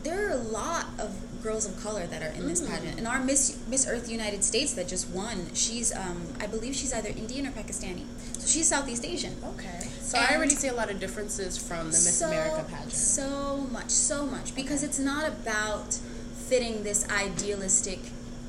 there 0.03 0.29
are 0.29 0.31
a 0.31 0.38
lot 0.38 0.85
of 0.97 1.28
girls 1.41 1.65
of 1.65 1.81
color 1.81 2.06
that 2.07 2.21
are 2.21 2.33
in 2.36 2.47
this 2.47 2.62
mm. 2.62 2.69
pageant. 2.69 2.97
And 2.97 3.07
our 3.07 3.24
Miss 3.24 3.57
Miss 3.68 3.88
Earth 3.88 4.09
United 4.09 4.44
States 4.44 4.74
that 4.74 4.88
just 4.88 5.09
won, 5.09 5.53
she's 5.53 5.95
um, 5.95 6.27
I 6.39 6.47
believe 6.47 6.75
she's 6.75 6.94
either 6.94 7.09
Indian 7.09 7.47
or 7.47 7.51
Pakistani. 7.51 8.06
So 8.33 8.47
she's 8.47 8.68
Southeast 8.68 9.06
Asian. 9.06 9.36
Okay. 9.44 9.80
So 10.01 10.18
and 10.18 10.27
I 10.27 10.36
already 10.36 10.56
see 10.56 10.68
a 10.68 10.74
lot 10.74 10.89
of 10.89 11.00
differences 11.00 11.57
from 11.57 11.86
the 11.86 11.86
Miss 11.86 12.19
so, 12.19 12.27
America 12.27 12.65
pageant. 12.69 12.91
So 12.91 13.68
much, 13.71 13.89
so 13.89 14.25
much, 14.25 14.56
because 14.56 14.83
it's 14.83 15.00
not 15.00 15.27
about 15.27 15.94
fitting 16.47 16.83
this 16.83 17.07
idealistic 17.09 18.00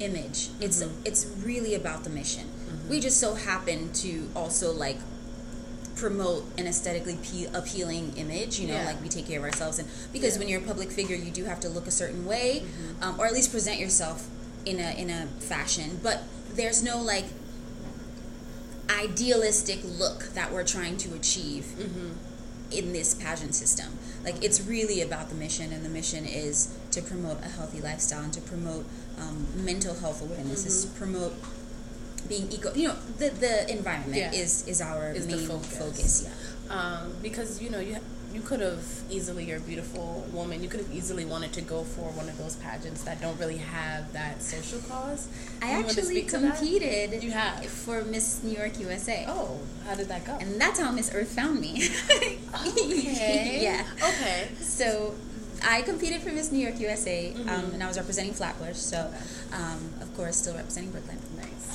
image. 0.00 0.48
Mm-hmm. 0.48 0.62
It's 0.62 0.84
it's 1.04 1.26
really 1.44 1.74
about 1.74 2.04
the 2.04 2.10
mission. 2.10 2.44
Mm-hmm. 2.44 2.90
We 2.90 3.00
just 3.00 3.20
so 3.20 3.34
happen 3.34 3.92
to 3.94 4.28
also 4.34 4.72
like 4.72 4.98
promote 6.00 6.44
an 6.58 6.66
aesthetically 6.66 7.18
pe- 7.22 7.46
appealing 7.52 8.16
image 8.16 8.58
you 8.58 8.66
know 8.66 8.74
yeah. 8.74 8.86
like 8.86 9.00
we 9.02 9.08
take 9.08 9.26
care 9.26 9.38
of 9.38 9.44
ourselves 9.44 9.78
and 9.78 9.86
because 10.12 10.34
yeah. 10.34 10.40
when 10.40 10.48
you're 10.48 10.60
a 10.60 10.64
public 10.64 10.90
figure 10.90 11.14
you 11.14 11.30
do 11.30 11.44
have 11.44 11.60
to 11.60 11.68
look 11.68 11.86
a 11.86 11.90
certain 11.90 12.24
way 12.24 12.62
mm-hmm. 12.64 13.02
um, 13.02 13.20
or 13.20 13.26
at 13.26 13.32
least 13.34 13.52
present 13.52 13.78
yourself 13.78 14.26
in 14.64 14.80
a 14.80 14.98
in 14.98 15.10
a 15.10 15.26
fashion 15.38 16.00
but 16.02 16.22
there's 16.54 16.82
no 16.82 16.98
like 16.98 17.26
idealistic 18.90 19.80
look 19.84 20.32
that 20.34 20.50
we're 20.50 20.64
trying 20.64 20.96
to 20.96 21.14
achieve 21.14 21.64
mm-hmm. 21.78 22.12
in 22.72 22.92
this 22.94 23.14
pageant 23.14 23.54
system 23.54 23.92
like 24.24 24.42
it's 24.42 24.60
really 24.62 25.02
about 25.02 25.28
the 25.28 25.34
mission 25.34 25.70
and 25.70 25.84
the 25.84 25.88
mission 25.88 26.24
is 26.24 26.76
to 26.90 27.02
promote 27.02 27.38
a 27.44 27.48
healthy 27.48 27.80
lifestyle 27.80 28.24
and 28.24 28.32
to 28.32 28.40
promote 28.40 28.86
um, 29.18 29.46
mental 29.54 29.94
health 29.96 30.22
awareness 30.22 30.60
mm-hmm. 30.60 30.68
is 30.68 30.84
to 30.86 30.90
promote 30.98 31.34
being 32.28 32.50
eco 32.50 32.72
you 32.74 32.88
know 32.88 32.96
the 33.18 33.30
the 33.30 33.70
environment 33.70 34.16
yeah. 34.16 34.32
is 34.32 34.66
is 34.66 34.80
our 34.80 35.12
is 35.12 35.26
main 35.26 35.46
focus. 35.46 35.78
focus. 35.78 36.22
yeah 36.24 36.74
um, 36.74 37.12
because 37.22 37.60
you 37.62 37.70
know 37.70 37.80
you 37.80 37.96
you 38.32 38.40
could 38.40 38.60
have 38.60 38.84
easily 39.10 39.44
you're 39.44 39.58
a 39.58 39.60
beautiful 39.60 40.24
woman 40.32 40.62
you 40.62 40.68
could 40.68 40.80
have 40.80 40.92
easily 40.92 41.24
wanted 41.24 41.52
to 41.52 41.60
go 41.60 41.82
for 41.82 42.10
one 42.12 42.28
of 42.28 42.38
those 42.38 42.54
pageants 42.56 43.02
that 43.02 43.20
don't 43.20 43.38
really 43.40 43.56
have 43.56 44.12
that 44.12 44.40
social 44.40 44.78
cause 44.80 45.28
i 45.62 45.72
you 45.72 45.84
actually 45.84 46.22
competed 46.22 47.22
you 47.22 47.32
have 47.32 47.64
for 47.66 48.04
miss 48.04 48.42
new 48.44 48.56
york 48.56 48.78
usa 48.78 49.24
oh 49.26 49.58
how 49.84 49.94
did 49.96 50.08
that 50.08 50.24
go 50.24 50.36
and 50.40 50.60
that's 50.60 50.78
how 50.78 50.92
miss 50.92 51.12
earth 51.12 51.30
found 51.34 51.60
me 51.60 51.88
okay 52.54 53.62
yeah 53.62 53.84
okay 53.98 54.48
so 54.60 55.14
I 55.62 55.82
competed 55.82 56.22
for 56.22 56.30
Miss 56.30 56.50
New 56.52 56.58
York 56.58 56.80
USA, 56.80 57.32
um, 57.32 57.34
mm-hmm. 57.34 57.48
um, 57.48 57.74
and 57.74 57.82
I 57.82 57.86
was 57.86 57.98
representing 57.98 58.32
Flatbush. 58.32 58.76
So, 58.76 59.12
um, 59.52 59.92
of 60.00 60.14
course, 60.16 60.36
still 60.36 60.54
representing 60.54 60.90
Brooklyn. 60.90 61.18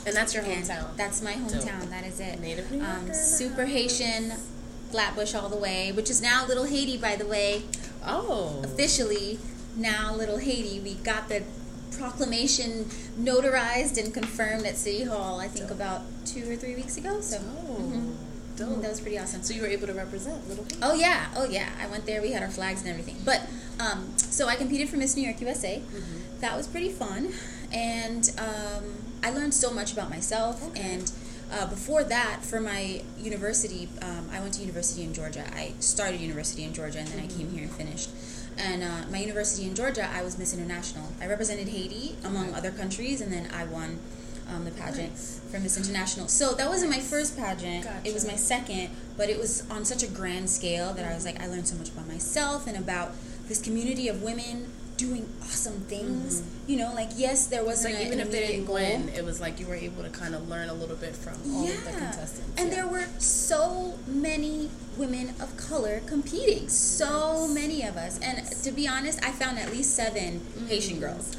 And 0.06 0.15
that's 0.15 0.34
your 0.34 0.44
hometown. 0.44 0.89
And 0.89 0.98
that's 0.98 1.22
my 1.22 1.34
hometown. 1.34 1.82
Dope. 1.82 1.89
That 1.89 2.06
is 2.06 2.20
it. 2.20 2.39
Native 2.39 2.72
New 2.72 2.77
Yorker. 2.77 2.92
Um, 2.92 3.13
super 3.13 3.65
Haitian, 3.65 4.34
Flatbush 4.92 5.34
all 5.34 5.50
the 5.50 5.58
way, 5.58 5.92
which 5.92 6.10
is 6.10 6.22
now 6.22 6.46
Little 6.46 6.65
Haiti, 6.65 6.98
by 6.98 7.15
the 7.15 7.25
way. 7.25 7.63
Oh. 8.06 8.62
Officially, 8.63 9.39
now 9.75 10.13
Little 10.13 10.38
Haiti. 10.38 10.80
We 10.80 10.96
got 10.96 11.27
the 11.27 11.44
proclamation 11.98 12.86
notarized 13.20 14.01
and 14.04 14.13
confirmed 14.13 14.65
at 14.65 14.77
City 14.77 15.06
Hall. 15.06 15.39
I 15.39 15.48
think 15.48 15.70
Dope. 15.70 15.77
about 15.77 16.01
two 16.25 16.51
or 16.51 16.56
three 16.56 16.75
weeks 16.75 16.98
ago. 16.98 17.20
So. 17.22 17.39
Oh. 17.42 17.82
Mm-hmm. 17.82 18.12
Dope. 18.58 18.82
That 18.82 18.89
was 18.89 19.01
pretty 19.01 19.20
awesome. 19.20 19.44
So 19.44 19.54
you 19.54 19.62
were 19.62 19.68
able 19.68 19.88
to 19.88 19.94
represent 19.94 20.48
Little 20.48 20.63
Haiti. 20.63 20.80
Oh 20.82 20.94
yeah, 20.94 21.27
oh 21.36 21.46
yeah. 21.46 21.70
I 21.82 21.88
went 21.88 22.06
there. 22.06 22.22
We 22.22 22.32
had 22.32 22.42
our 22.42 22.50
flags 22.50 22.82
and 22.82 22.89
everything. 22.89 23.18
But 23.25 23.50
um, 23.80 24.13
so 24.18 24.48
I 24.48 24.56
competed 24.56 24.88
for 24.88 24.98
Miss 24.98 25.15
New 25.18 25.24
York 25.24 25.42
USA. 25.42 25.80
Mm-hmm. 25.80 26.39
That 26.39 26.56
was 26.56 26.68
pretty 26.68 26.89
fun, 26.89 27.34
and 27.74 28.30
um, 28.38 28.84
I 29.25 29.32
learned 29.32 29.53
so 29.53 29.72
much 29.72 29.91
about 29.94 30.10
myself 30.10 30.55
Okay. 30.70 30.82
and. 30.94 31.12
Uh, 31.51 31.67
before 31.67 32.03
that, 32.03 32.39
for 32.41 32.60
my 32.60 33.00
university, 33.20 33.88
um, 34.01 34.27
I 34.34 34.39
went 34.39 34.55
to 34.55 34.62
university 34.62 35.03
in 35.03 35.13
Georgia. 35.13 35.46
I 35.55 35.74
started 35.79 36.20
university 36.20 36.63
in 36.63 36.74
Georgia, 36.74 36.98
and 36.98 37.08
then 37.08 37.20
I 37.24 37.27
came 37.27 37.51
here 37.51 37.62
and 37.62 37.72
finished. 37.72 38.10
And 38.58 38.82
uh, 38.82 39.01
my 39.12 39.20
university 39.20 39.67
in 39.67 39.75
Georgia, 39.75 40.10
I 40.12 40.24
was 40.24 40.39
Miss 40.39 40.55
International. 40.58 41.05
I 41.22 41.27
represented 41.27 41.67
Haiti 41.67 42.15
among 42.25 42.51
other 42.55 42.72
countries, 42.72 43.22
and 43.22 43.32
then 43.32 43.48
I 43.53 43.63
won 43.65 44.00
um, 44.51 44.65
the 44.65 44.72
pageant 44.72 45.12
Nice. 45.12 45.39
for 45.51 45.60
Miss 45.60 45.77
International. 45.77 46.27
So 46.27 46.53
that 46.55 46.67
wasn't 46.67 46.89
my 46.89 47.00
first 47.00 47.38
pageant. 47.38 47.86
It 48.03 48.12
was 48.15 48.25
my 48.25 48.36
second, 48.36 48.89
but 49.15 49.29
it 49.29 49.38
was 49.38 49.70
on 49.70 49.86
such 49.86 50.01
a 50.01 50.08
grand 50.08 50.50
scale 50.50 50.94
that 50.94 51.05
I 51.05 51.13
was 51.13 51.25
like, 51.25 51.39
I 51.39 51.46
learned 51.46 51.67
so 51.67 51.75
much 51.75 51.89
about 51.89 52.08
myself 52.08 52.65
and 52.65 52.75
about 52.75 53.12
this 53.48 53.62
community 53.62 54.08
of 54.08 54.24
women 54.24 54.65
doing 54.98 55.28
awesome 55.42 55.80
things. 55.82 56.42
You 56.68 56.78
know, 56.78 56.94
like 56.94 57.10
yes, 57.16 57.48
there 57.48 57.64
wasn't 57.64 57.96
like 57.96 58.06
even 58.08 58.20
if 58.20 58.32
they 58.32 58.48
didn't 58.48 58.66
goal. 58.66 58.75
win, 58.75 59.10
it 59.10 59.24
was 59.25 59.40
like 59.42 59.60
you 59.60 59.68
were 59.68 59.75
able 59.75 60.04
to 60.04 60.10
kind 60.10 60.34
of 60.34 60.48
learn 60.50 60.70
a 60.70 60.74
little 60.74 60.96
bit 60.96 61.16
from 61.16 61.34
all 61.54 61.68
of 61.68 61.84
the 61.86 61.92
contestants. 61.92 62.42
And 62.58 62.70
Yeah. 62.70 62.75
there 62.75 62.88
were 62.88 63.06
so 63.20 63.98
many 64.08 64.70
women 64.98 65.30
of 65.42 65.56
color 65.58 66.02
competing. 66.06 66.70
So 66.70 67.48
many 67.48 67.84
of 67.84 67.98
us. 67.98 68.20
And 68.20 68.46
to 68.64 68.72
be 68.72 68.88
honest, 68.88 69.24
I 69.24 69.32
found 69.32 69.60
at 69.60 69.72
least 69.72 69.96
7 69.96 70.40
Mm-hmm. 70.40 70.68
Haitian 70.68 71.00
girls. 71.00 71.36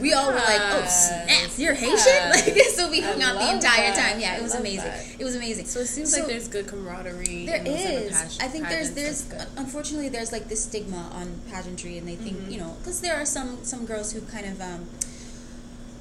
We 0.00 0.12
all 0.12 0.26
were 0.28 0.34
like, 0.34 0.60
"Oh 0.60 0.84
snap, 0.86 1.50
you're 1.56 1.74
Haitian!" 1.74 2.30
Like, 2.30 2.56
so 2.74 2.88
we 2.90 3.02
I 3.02 3.06
hung 3.10 3.22
out 3.22 3.34
the 3.40 3.52
entire 3.52 3.90
that. 3.92 4.10
time. 4.12 4.20
Yeah, 4.20 4.34
I 4.34 4.36
it 4.36 4.42
was 4.42 4.54
amazing. 4.54 4.84
that. 4.84 5.06
It 5.20 5.24
was 5.24 5.34
amazing. 5.34 5.66
So 5.66 5.80
it 5.80 5.86
seems 5.86 6.12
So 6.14 6.20
like 6.20 6.28
there's 6.28 6.46
good 6.48 6.66
camaraderie. 6.68 7.46
there 7.46 7.56
in 7.56 7.64
those 7.64 7.82
type 7.82 7.96
of 7.96 8.02
is. 8.02 8.38
I 8.40 8.48
think 8.48 8.68
there's 8.68 8.92
there's 8.92 9.28
unfortunately 9.56 10.08
there's 10.08 10.30
like 10.32 10.48
this 10.48 10.62
stigma 10.64 11.10
on 11.14 11.40
pageantry, 11.50 11.98
and 11.98 12.06
they 12.06 12.14
think 12.16 12.36
Mm-hmm. 12.38 12.50
you 12.52 12.58
know 12.60 12.76
because 12.80 13.00
there 13.00 13.16
are 13.16 13.26
some 13.26 13.64
some 13.64 13.86
girls 13.86 14.12
who 14.12 14.20
kind 14.22 14.46
of 14.46 14.60
um, 14.60 14.86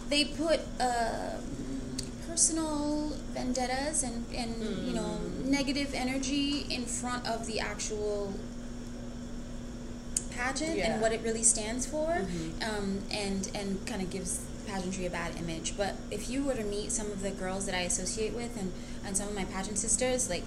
they 0.09 0.25
put 0.25 0.59
um 0.79 1.41
personal 2.29 3.13
vendettas 3.33 4.03
and 4.03 4.25
and 4.35 4.53
you 4.87 4.93
know 4.93 5.17
Mm. 5.17 5.45
negative 5.45 5.93
energy 5.95 6.65
in 6.69 6.85
front 6.85 7.25
of 7.27 7.47
the 7.47 7.59
actual 7.59 8.33
pageant 10.37 10.77
Yeah. 10.77 10.85
and 10.93 11.01
what 11.01 11.11
it 11.11 11.21
really 11.27 11.43
stands 11.43 11.85
for 11.85 12.09
Mhm. 12.21 12.67
um, 12.69 12.87
and 13.11 13.49
and 13.59 13.85
kind 13.85 14.01
of 14.01 14.09
gives 14.09 14.39
pageantry 14.67 15.05
a 15.05 15.09
bad 15.09 15.31
image 15.39 15.75
but 15.77 15.93
if 16.11 16.29
you 16.29 16.43
were 16.43 16.53
to 16.53 16.63
meet 16.63 16.91
some 16.91 17.07
of 17.15 17.21
the 17.21 17.31
girls 17.31 17.65
that 17.67 17.75
i 17.75 17.83
associate 17.91 18.33
with 18.33 18.53
and 18.61 18.69
and 19.05 19.15
some 19.19 19.27
of 19.29 19.33
my 19.41 19.45
pageant 19.45 19.77
sisters 19.79 20.29
like 20.29 20.43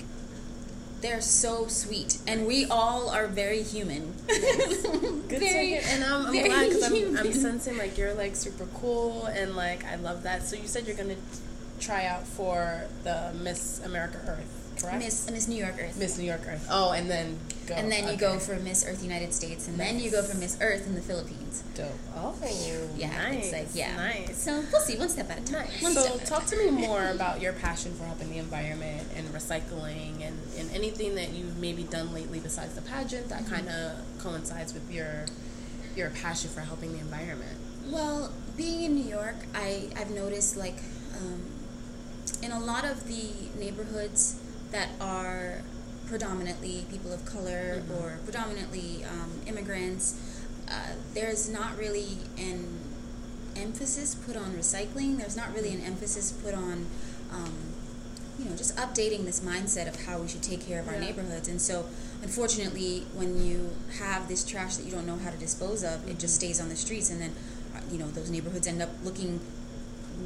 they're 1.01 1.23
so 1.23 1.67
sweet 1.67 2.19
and 2.27 2.47
we 2.47 2.67
all 2.67 3.09
are 3.09 3.27
very 3.27 3.63
human 3.63 4.13
Good 4.29 5.39
to 5.41 5.47
hear. 5.47 5.81
And 5.87 6.05
I'm, 6.05 6.27
I'm 6.27 6.33
very 6.33 6.49
glad 6.49 6.69
because 6.69 6.83
I'm, 6.85 7.17
I'm 7.17 7.33
sensing 7.33 7.79
like 7.79 7.97
you're 7.97 8.13
like 8.15 8.37
super 8.37 8.67
cool 8.75 9.25
and 9.27 9.57
like 9.57 9.85
I 9.87 9.95
love 9.97 10.25
that. 10.25 10.43
So 10.47 10.57
you 10.57 10.67
said 10.67 10.87
you're 10.87 10.97
gonna 10.97 11.15
try 11.79 12.05
out 12.05 12.27
for 12.27 12.85
the 13.05 13.33
Miss 13.43 13.81
America 13.85 14.19
Earth, 14.27 14.53
correct? 14.83 14.99
miss 14.99 15.31
miss 15.31 15.49
new 15.49 15.57
york 15.57 15.77
earth 15.81 15.97
Miss 15.97 16.19
New 16.19 16.25
York 16.27 16.43
Earth. 16.47 16.67
Oh, 16.71 16.91
and 16.93 17.09
then 17.09 17.39
go. 17.71 17.75
and 17.77 17.91
then 17.91 18.05
you 18.05 18.11
okay. 18.11 18.21
go 18.21 18.39
for 18.39 18.57
miss 18.57 18.85
earth 18.87 19.03
united 19.03 19.33
states 19.33 19.67
and 19.69 19.79
then 19.79 19.99
you 19.99 20.11
go 20.11 20.21
Nice. 20.21 20.31
for 20.33 20.37
miss 20.39 20.59
earth 20.61 20.87
in 20.87 20.95
the 20.95 21.01
philippines 21.01 21.63
dope. 21.75 21.89
Oh, 22.17 22.35
yeah 22.97 23.09
nice. 23.09 23.45
it's 23.45 23.53
like 23.53 23.69
yeah 23.75 23.97
nice. 23.97 24.37
so 24.37 24.63
we'll 24.73 24.81
see 24.83 24.97
one 24.99 25.09
step 25.09 25.31
at 25.31 25.39
a 25.39 25.45
time 25.53 25.67
Nice. 25.69 25.83
one 25.83 25.95
So 25.95 26.03
step 26.03 26.15
at 26.17 26.23
a 26.23 26.27
talk 26.27 26.47
to 26.47 26.57
me 26.57 26.71
more 26.71 27.09
about 27.15 27.41
your 27.41 27.53
passion 27.55 27.93
for 27.95 28.05
helping 28.05 28.31
the 28.31 28.39
environment 28.39 29.09
and 29.17 29.27
recycling 29.29 30.21
and, 30.27 30.37
and 30.59 30.71
anything 30.75 31.15
that 31.15 31.31
you've 31.33 31.59
maybe 31.59 31.85
done 31.85 32.13
lately 32.15 32.41
besides 32.41 32.75
the 32.75 32.83
pageant 32.83 33.29
that 33.31 33.41
Mm-hmm. 33.45 33.55
kind 33.55 33.69
of 33.69 33.97
coincides 34.23 34.75
with 34.75 34.91
your 34.93 35.25
your 35.97 36.11
passion 36.11 36.51
for 36.51 36.61
helping 36.61 36.93
the 36.93 36.99
environment. 37.01 37.57
Well, 37.89 38.33
being 38.57 38.83
in 38.83 38.95
New 38.95 39.09
York, 39.09 39.35
I, 39.55 39.89
I've 39.97 40.11
noticed 40.11 40.57
like 40.57 40.77
um, 41.17 41.43
in 42.43 42.53
a 42.53 42.61
lot 42.61 42.85
of 42.85 43.09
the 43.09 43.31
neighborhoods 43.59 44.39
that 44.71 44.91
are 45.01 45.63
predominantly 46.15 46.85
people 46.91 47.13
of 47.13 47.25
color 47.25 47.83
Mhm. 47.87 47.97
or 47.97 48.19
predominantly 48.25 49.05
um, 49.05 49.31
immigrants, 49.47 50.15
uh, 50.69 50.95
there's 51.15 51.49
not 51.49 51.79
really 51.79 52.19
an 52.37 52.67
emphasis 53.57 54.17
put 54.17 54.37
on 54.37 54.53
recycling. 54.57 55.19
There's 55.19 55.37
not 55.37 55.55
really 55.55 55.73
an 55.73 55.81
emphasis 55.81 56.33
put 56.33 56.53
on, 56.53 56.87
um, 57.33 57.55
you 58.41 58.45
know, 58.47 58.57
just 58.57 58.75
updating 58.77 59.25
this 59.25 59.41
mindset 59.41 59.87
of 59.87 60.05
how 60.05 60.19
we 60.19 60.27
should 60.27 60.43
take 60.43 60.67
care 60.67 60.81
of 60.81 60.89
our 60.89 60.95
Yeah. 60.95 61.01
neighborhoods. 61.07 61.47
And 61.47 61.63
so, 61.63 61.87
unfortunately, 62.23 63.07
when 63.15 63.45
you 63.45 63.71
have 64.01 64.27
this 64.29 64.43
trash 64.43 64.77
that 64.77 64.85
you 64.85 64.91
don't 64.91 65.07
know 65.07 65.17
how 65.19 65.31
to 65.31 65.37
dispose 65.37 65.85
of, 65.85 66.09
it 66.09 66.19
just 66.19 66.35
stays 66.35 66.59
on 66.61 66.69
the 66.69 66.77
streets, 66.77 67.11
and 67.11 67.21
then, 67.21 67.33
uh, 67.75 67.81
you 67.93 67.99
know, 67.99 68.11
those 68.11 68.31
neighborhoods 68.31 68.67
end 68.67 68.83
up 68.83 68.91
looking 69.05 69.39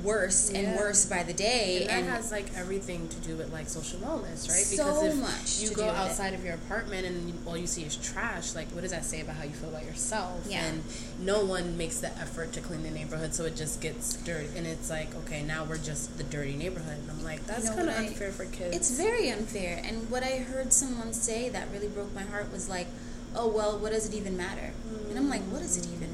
worse 0.02 0.50
and 0.50 0.76
worse 0.76 1.06
by 1.06 1.22
the 1.22 1.32
day. 1.32 1.86
And 1.88 2.06
that 2.08 2.16
has 2.16 2.32
like 2.32 2.46
everything 2.56 3.08
to 3.08 3.16
do 3.16 3.36
with 3.36 3.52
like 3.52 3.68
social 3.68 3.98
wellness, 4.00 4.48
right? 4.48 4.64
So 4.64 4.84
because 4.84 5.02
if 5.04 5.16
much 5.16 5.60
you 5.62 5.68
go 5.74 5.82
do 5.82 5.88
with 5.88 5.94
it. 5.96 6.00
outside 6.00 6.34
of 6.34 6.44
your 6.44 6.54
apartment 6.54 7.06
and 7.06 7.32
all 7.46 7.56
you 7.56 7.66
see 7.66 7.82
is 7.82 7.96
trash, 7.96 8.54
like 8.54 8.68
what 8.70 8.82
does 8.82 8.90
that 8.90 9.04
say 9.04 9.20
about 9.20 9.36
how 9.36 9.44
you 9.44 9.50
feel 9.50 9.68
about 9.68 9.84
yourself? 9.84 10.46
Yeah. 10.48 10.64
And 10.64 10.82
no 11.20 11.44
one 11.44 11.76
makes 11.76 12.00
the 12.00 12.08
effort 12.18 12.52
to 12.54 12.60
clean 12.60 12.82
the 12.82 12.90
neighborhood, 12.90 13.34
so 13.34 13.44
it 13.44 13.56
just 13.56 13.80
gets 13.80 14.14
dirty. 14.14 14.48
And 14.56 14.66
it's 14.66 14.90
like, 14.90 15.14
okay, 15.24 15.42
now 15.42 15.64
we're 15.64 15.78
just 15.78 16.16
the 16.18 16.24
dirty 16.24 16.54
neighborhood. 16.56 16.98
And 16.98 17.10
I'm 17.10 17.22
like, 17.24 17.46
that's 17.46 17.66
know 17.66 17.76
kind 17.76 17.88
of 17.88 17.96
I- 17.96 18.06
unfair 18.06 18.30
for 18.32 18.44
kids. 18.46 18.76
It's 18.76 18.90
very 18.90 19.28
unfair. 19.30 19.80
And 19.84 20.10
what 20.10 20.22
I 20.22 20.38
heard 20.38 20.72
someone 20.72 21.12
say 21.12 21.48
that 21.50 21.68
really 21.72 21.88
broke 21.88 22.14
my 22.14 22.22
heart 22.22 22.50
was 22.52 22.68
like, 22.68 22.86
"Oh 23.34 23.48
well, 23.48 23.78
what 23.78 23.92
does 23.92 24.06
it 24.08 24.14
even 24.14 24.36
matter?" 24.36 24.72
And 25.10 25.18
I'm 25.18 25.28
like, 25.28 25.42
"What 25.42 25.60
does 25.62 25.76
it 25.76 25.86
even 25.86 26.00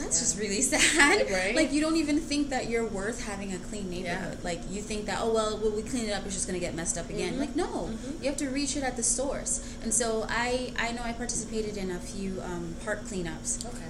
That's 0.00 0.16
Yeah. 0.16 0.20
just 0.20 0.38
really 0.38 0.62
sad. 0.74 1.30
Right. 1.30 1.54
Like 1.54 1.72
you 1.72 1.80
don't 1.80 1.96
even 1.96 2.18
think 2.20 2.50
that 2.50 2.68
you're 2.68 2.86
worth 2.86 3.24
having 3.24 3.52
a 3.52 3.58
clean 3.58 3.88
neighborhood. 3.90 4.38
Yeah. 4.38 4.44
Like 4.50 4.60
you 4.70 4.80
think 4.82 5.06
that, 5.06 5.18
oh 5.22 5.32
well, 5.32 5.56
when 5.58 5.74
we 5.76 5.82
clean 5.82 6.06
it 6.08 6.12
up, 6.12 6.24
it's 6.24 6.34
just 6.34 6.46
gonna 6.46 6.58
get 6.58 6.74
messed 6.74 6.96
up 6.98 7.08
again. 7.10 7.34
Mhm. 7.34 7.38
Like 7.40 7.54
no, 7.56 7.66
Mhm. 7.92 8.20
you 8.22 8.26
have 8.28 8.36
to 8.38 8.48
reach 8.48 8.76
it 8.76 8.82
at 8.82 8.96
the 8.96 9.02
source. 9.02 9.60
And 9.82 9.92
so 9.94 10.26
I 10.28 10.72
I 10.78 10.92
know 10.92 11.02
I 11.02 11.12
participated 11.12 11.76
in 11.76 11.90
a 11.90 11.98
few 11.98 12.40
um, 12.42 12.74
park 12.84 13.04
cleanups 13.04 13.64
okay. 13.66 13.84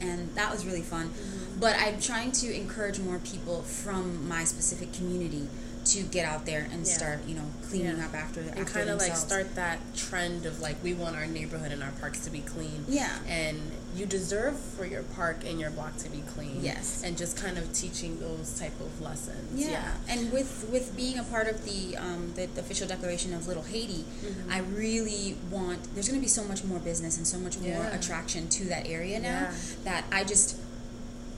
and 0.00 0.28
that 0.34 0.52
was 0.52 0.64
really 0.66 0.82
fun. 0.82 1.08
Mhm. 1.10 1.60
But 1.60 1.76
I'm 1.78 2.00
trying 2.00 2.32
to 2.32 2.54
encourage 2.54 2.98
more 2.98 3.18
people 3.18 3.62
from 3.62 4.28
my 4.28 4.44
specific 4.44 4.92
community 4.92 5.48
to 5.86 6.02
get 6.02 6.24
out 6.26 6.44
there 6.46 6.66
and 6.72 6.84
Yeah. 6.86 6.92
start, 6.92 7.18
you 7.28 7.34
know, 7.36 7.48
cleaning 7.68 7.96
Yeah. 7.98 8.06
up 8.06 8.14
after 8.14 8.40
and 8.40 8.50
after 8.50 8.64
kind 8.64 8.90
of 8.90 8.98
like 8.98 9.16
start 9.16 9.54
that 9.54 9.78
trend 9.96 10.44
of 10.44 10.60
like 10.60 10.76
we 10.82 10.92
want 10.92 11.14
our 11.16 11.26
neighborhood 11.26 11.70
and 11.72 11.82
our 11.82 11.92
parks 11.92 12.18
to 12.20 12.30
be 12.30 12.40
clean. 12.40 12.84
Yeah. 12.88 13.08
And 13.28 13.70
you 13.96 14.04
deserve 14.06 14.58
for 14.60 14.84
your 14.84 15.02
park 15.02 15.38
and 15.46 15.58
your 15.58 15.70
block 15.70 15.96
to 15.98 16.08
be 16.10 16.22
clean. 16.34 16.58
Yes. 16.62 17.02
And 17.04 17.16
just 17.16 17.36
kind 17.36 17.56
of 17.58 17.72
teaching 17.72 18.20
those 18.20 18.58
type 18.58 18.78
of 18.80 19.00
lessons. 19.00 19.58
Yeah. 19.58 19.94
and 20.08 20.30
with 20.32 20.68
with 20.70 20.94
being 20.96 21.18
a 21.18 21.24
part 21.24 21.48
of 21.48 21.64
the 21.64 21.96
um, 21.96 22.32
the, 22.36 22.46
the 22.46 22.60
official 22.60 22.86
declaration 22.86 23.32
of 23.32 23.46
Little 23.48 23.62
Haiti, 23.62 24.04
Mhm. 24.24 24.52
I 24.52 24.58
really 24.60 25.36
want. 25.50 25.82
There's 25.94 26.08
going 26.08 26.20
to 26.20 26.24
be 26.24 26.28
so 26.28 26.44
much 26.44 26.62
more 26.64 26.78
business 26.78 27.16
and 27.16 27.26
so 27.26 27.38
much 27.38 27.56
more 27.58 27.70
Yeah. 27.70 27.96
attraction 27.96 28.48
to 28.48 28.64
that 28.64 28.86
area 28.86 29.18
now 29.18 29.28
Yeah. 29.48 29.52
that 29.84 30.04
I 30.12 30.24
just, 30.24 30.56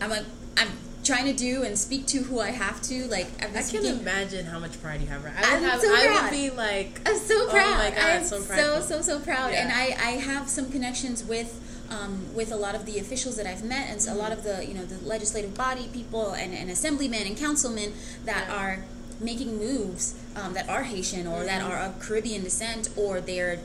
I'm 0.00 0.10
like, 0.10 0.24
I'm 0.56 0.68
trying 1.04 1.24
to 1.26 1.32
do 1.32 1.62
and 1.62 1.78
speak 1.78 2.06
to 2.08 2.18
who 2.24 2.40
I 2.40 2.50
have 2.50 2.82
to. 2.82 3.06
Like 3.06 3.28
I've 3.42 3.50
I 3.50 3.60
can 3.60 3.62
speaking- 3.62 4.00
imagine 4.00 4.46
how 4.46 4.58
much 4.58 4.80
pride 4.82 5.00
you 5.00 5.06
have. 5.06 5.24
I 5.24 5.28
would 5.28 5.36
I'm 5.44 5.62
have. 5.62 5.80
so 5.80 5.88
I 5.94 6.22
would 6.22 6.30
be 6.32 6.50
like. 6.50 7.00
I'm 7.06 7.16
so 7.18 7.48
proud. 7.48 7.48
Oh 7.48 7.50
proud. 7.50 7.78
my 7.78 7.90
God, 7.90 8.10
I'm 8.16 8.24
so 8.24 8.40
so 8.40 8.80
so 8.80 9.00
so 9.02 9.20
proud, 9.20 9.52
Yeah. 9.52 9.62
and 9.62 9.72
I 9.72 9.84
I 10.08 10.10
have 10.30 10.48
some 10.48 10.70
connections 10.72 11.22
with. 11.24 11.60
Um, 11.90 12.34
with 12.34 12.52
a 12.52 12.56
lot 12.56 12.74
of 12.74 12.84
the 12.84 12.98
officials 12.98 13.36
that 13.36 13.46
I've 13.46 13.64
met, 13.64 13.88
and 13.88 14.06
a 14.08 14.14
lot 14.14 14.30
of 14.30 14.42
the 14.44 14.62
you 14.66 14.74
know 14.74 14.84
the 14.84 15.02
legislative 15.06 15.54
body 15.56 15.88
people 15.92 16.32
and, 16.32 16.52
and 16.52 16.68
assemblymen 16.70 17.26
and 17.26 17.34
councilmen 17.34 17.94
that 18.26 18.44
Yeah. 18.46 18.54
are 18.56 18.84
making 19.20 19.56
moves 19.58 20.14
um, 20.36 20.52
that 20.52 20.68
are 20.68 20.82
Haitian 20.82 21.26
or 21.26 21.44
that 21.44 21.62
Mhm. 21.62 21.70
are 21.70 21.78
of 21.78 21.98
Caribbean 21.98 22.44
descent 22.44 22.90
or 22.94 23.22
they're 23.22 23.58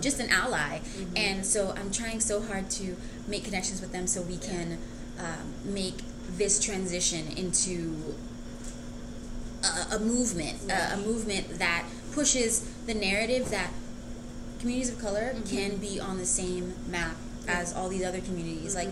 just 0.00 0.18
an 0.18 0.30
ally. 0.30 0.80
Mhm. 0.98 1.16
And 1.16 1.46
so 1.46 1.72
I'm 1.78 1.92
trying 1.92 2.18
so 2.20 2.42
hard 2.42 2.68
to 2.70 2.96
make 3.28 3.44
connections 3.44 3.80
with 3.80 3.92
them 3.92 4.06
so 4.08 4.20
we 4.20 4.36
can 4.36 4.78
um, 5.18 5.54
make 5.64 5.98
this 6.36 6.58
transition 6.58 7.28
into 7.36 8.16
a, 9.62 9.94
a 9.94 9.98
movement, 10.00 10.58
Yeah. 10.66 10.90
a, 10.90 10.98
a 10.98 11.00
movement 11.06 11.58
that 11.60 11.84
pushes 12.12 12.62
the 12.86 12.94
narrative 12.94 13.50
that 13.50 13.70
communities 14.58 14.90
of 14.90 14.98
color 15.00 15.34
Mhm. 15.36 15.48
can 15.48 15.76
be 15.76 16.00
on 16.00 16.18
the 16.18 16.26
same 16.26 16.74
map 16.88 17.14
as 17.48 17.72
all 17.74 17.88
these 17.88 18.04
other 18.04 18.20
communities. 18.20 18.74
Like 18.74 18.90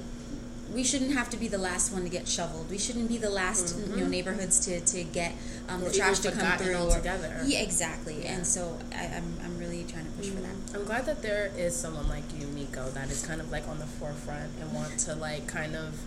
we 0.72 0.82
shouldn't 0.82 1.12
have 1.12 1.28
to 1.28 1.36
be 1.36 1.48
the 1.48 1.58
last 1.58 1.92
one 1.92 2.02
to 2.02 2.08
get 2.08 2.26
shoveled. 2.26 2.70
We 2.70 2.78
shouldn't 2.78 3.08
be 3.08 3.18
the 3.18 3.28
last 3.30 3.76
you 3.76 3.96
know 3.96 4.06
Mhm. 4.06 4.10
neighborhoods 4.10 4.58
to, 4.60 4.80
to 4.80 5.04
get 5.04 5.32
um, 5.68 5.82
the 5.82 5.90
trash 5.92 6.20
to 6.20 6.32
come 6.32 6.56
through. 6.58 6.76
or- 6.76 7.00
yeah, 7.44 7.58
exactly. 7.60 8.22
Yeah. 8.22 8.32
And 8.34 8.46
so 8.46 8.78
I, 8.94 9.04
I'm 9.16 9.36
I'm 9.44 9.58
really 9.58 9.84
trying 9.84 10.06
to 10.06 10.10
push 10.12 10.28
for 10.28 10.40
that. 10.40 10.54
I'm 10.74 10.84
glad 10.84 11.04
that 11.06 11.20
there 11.22 11.50
is 11.56 11.76
someone 11.76 12.08
like 12.08 12.24
you, 12.38 12.46
Nico, 12.46 12.88
that 12.90 13.10
is 13.10 13.24
kind 13.26 13.40
of 13.40 13.50
like 13.52 13.68
on 13.68 13.78
the 13.80 13.86
forefront 13.86 14.50
and 14.60 14.72
want 14.72 14.98
to 15.00 15.14
like 15.14 15.46
kind 15.46 15.76
of 15.76 15.98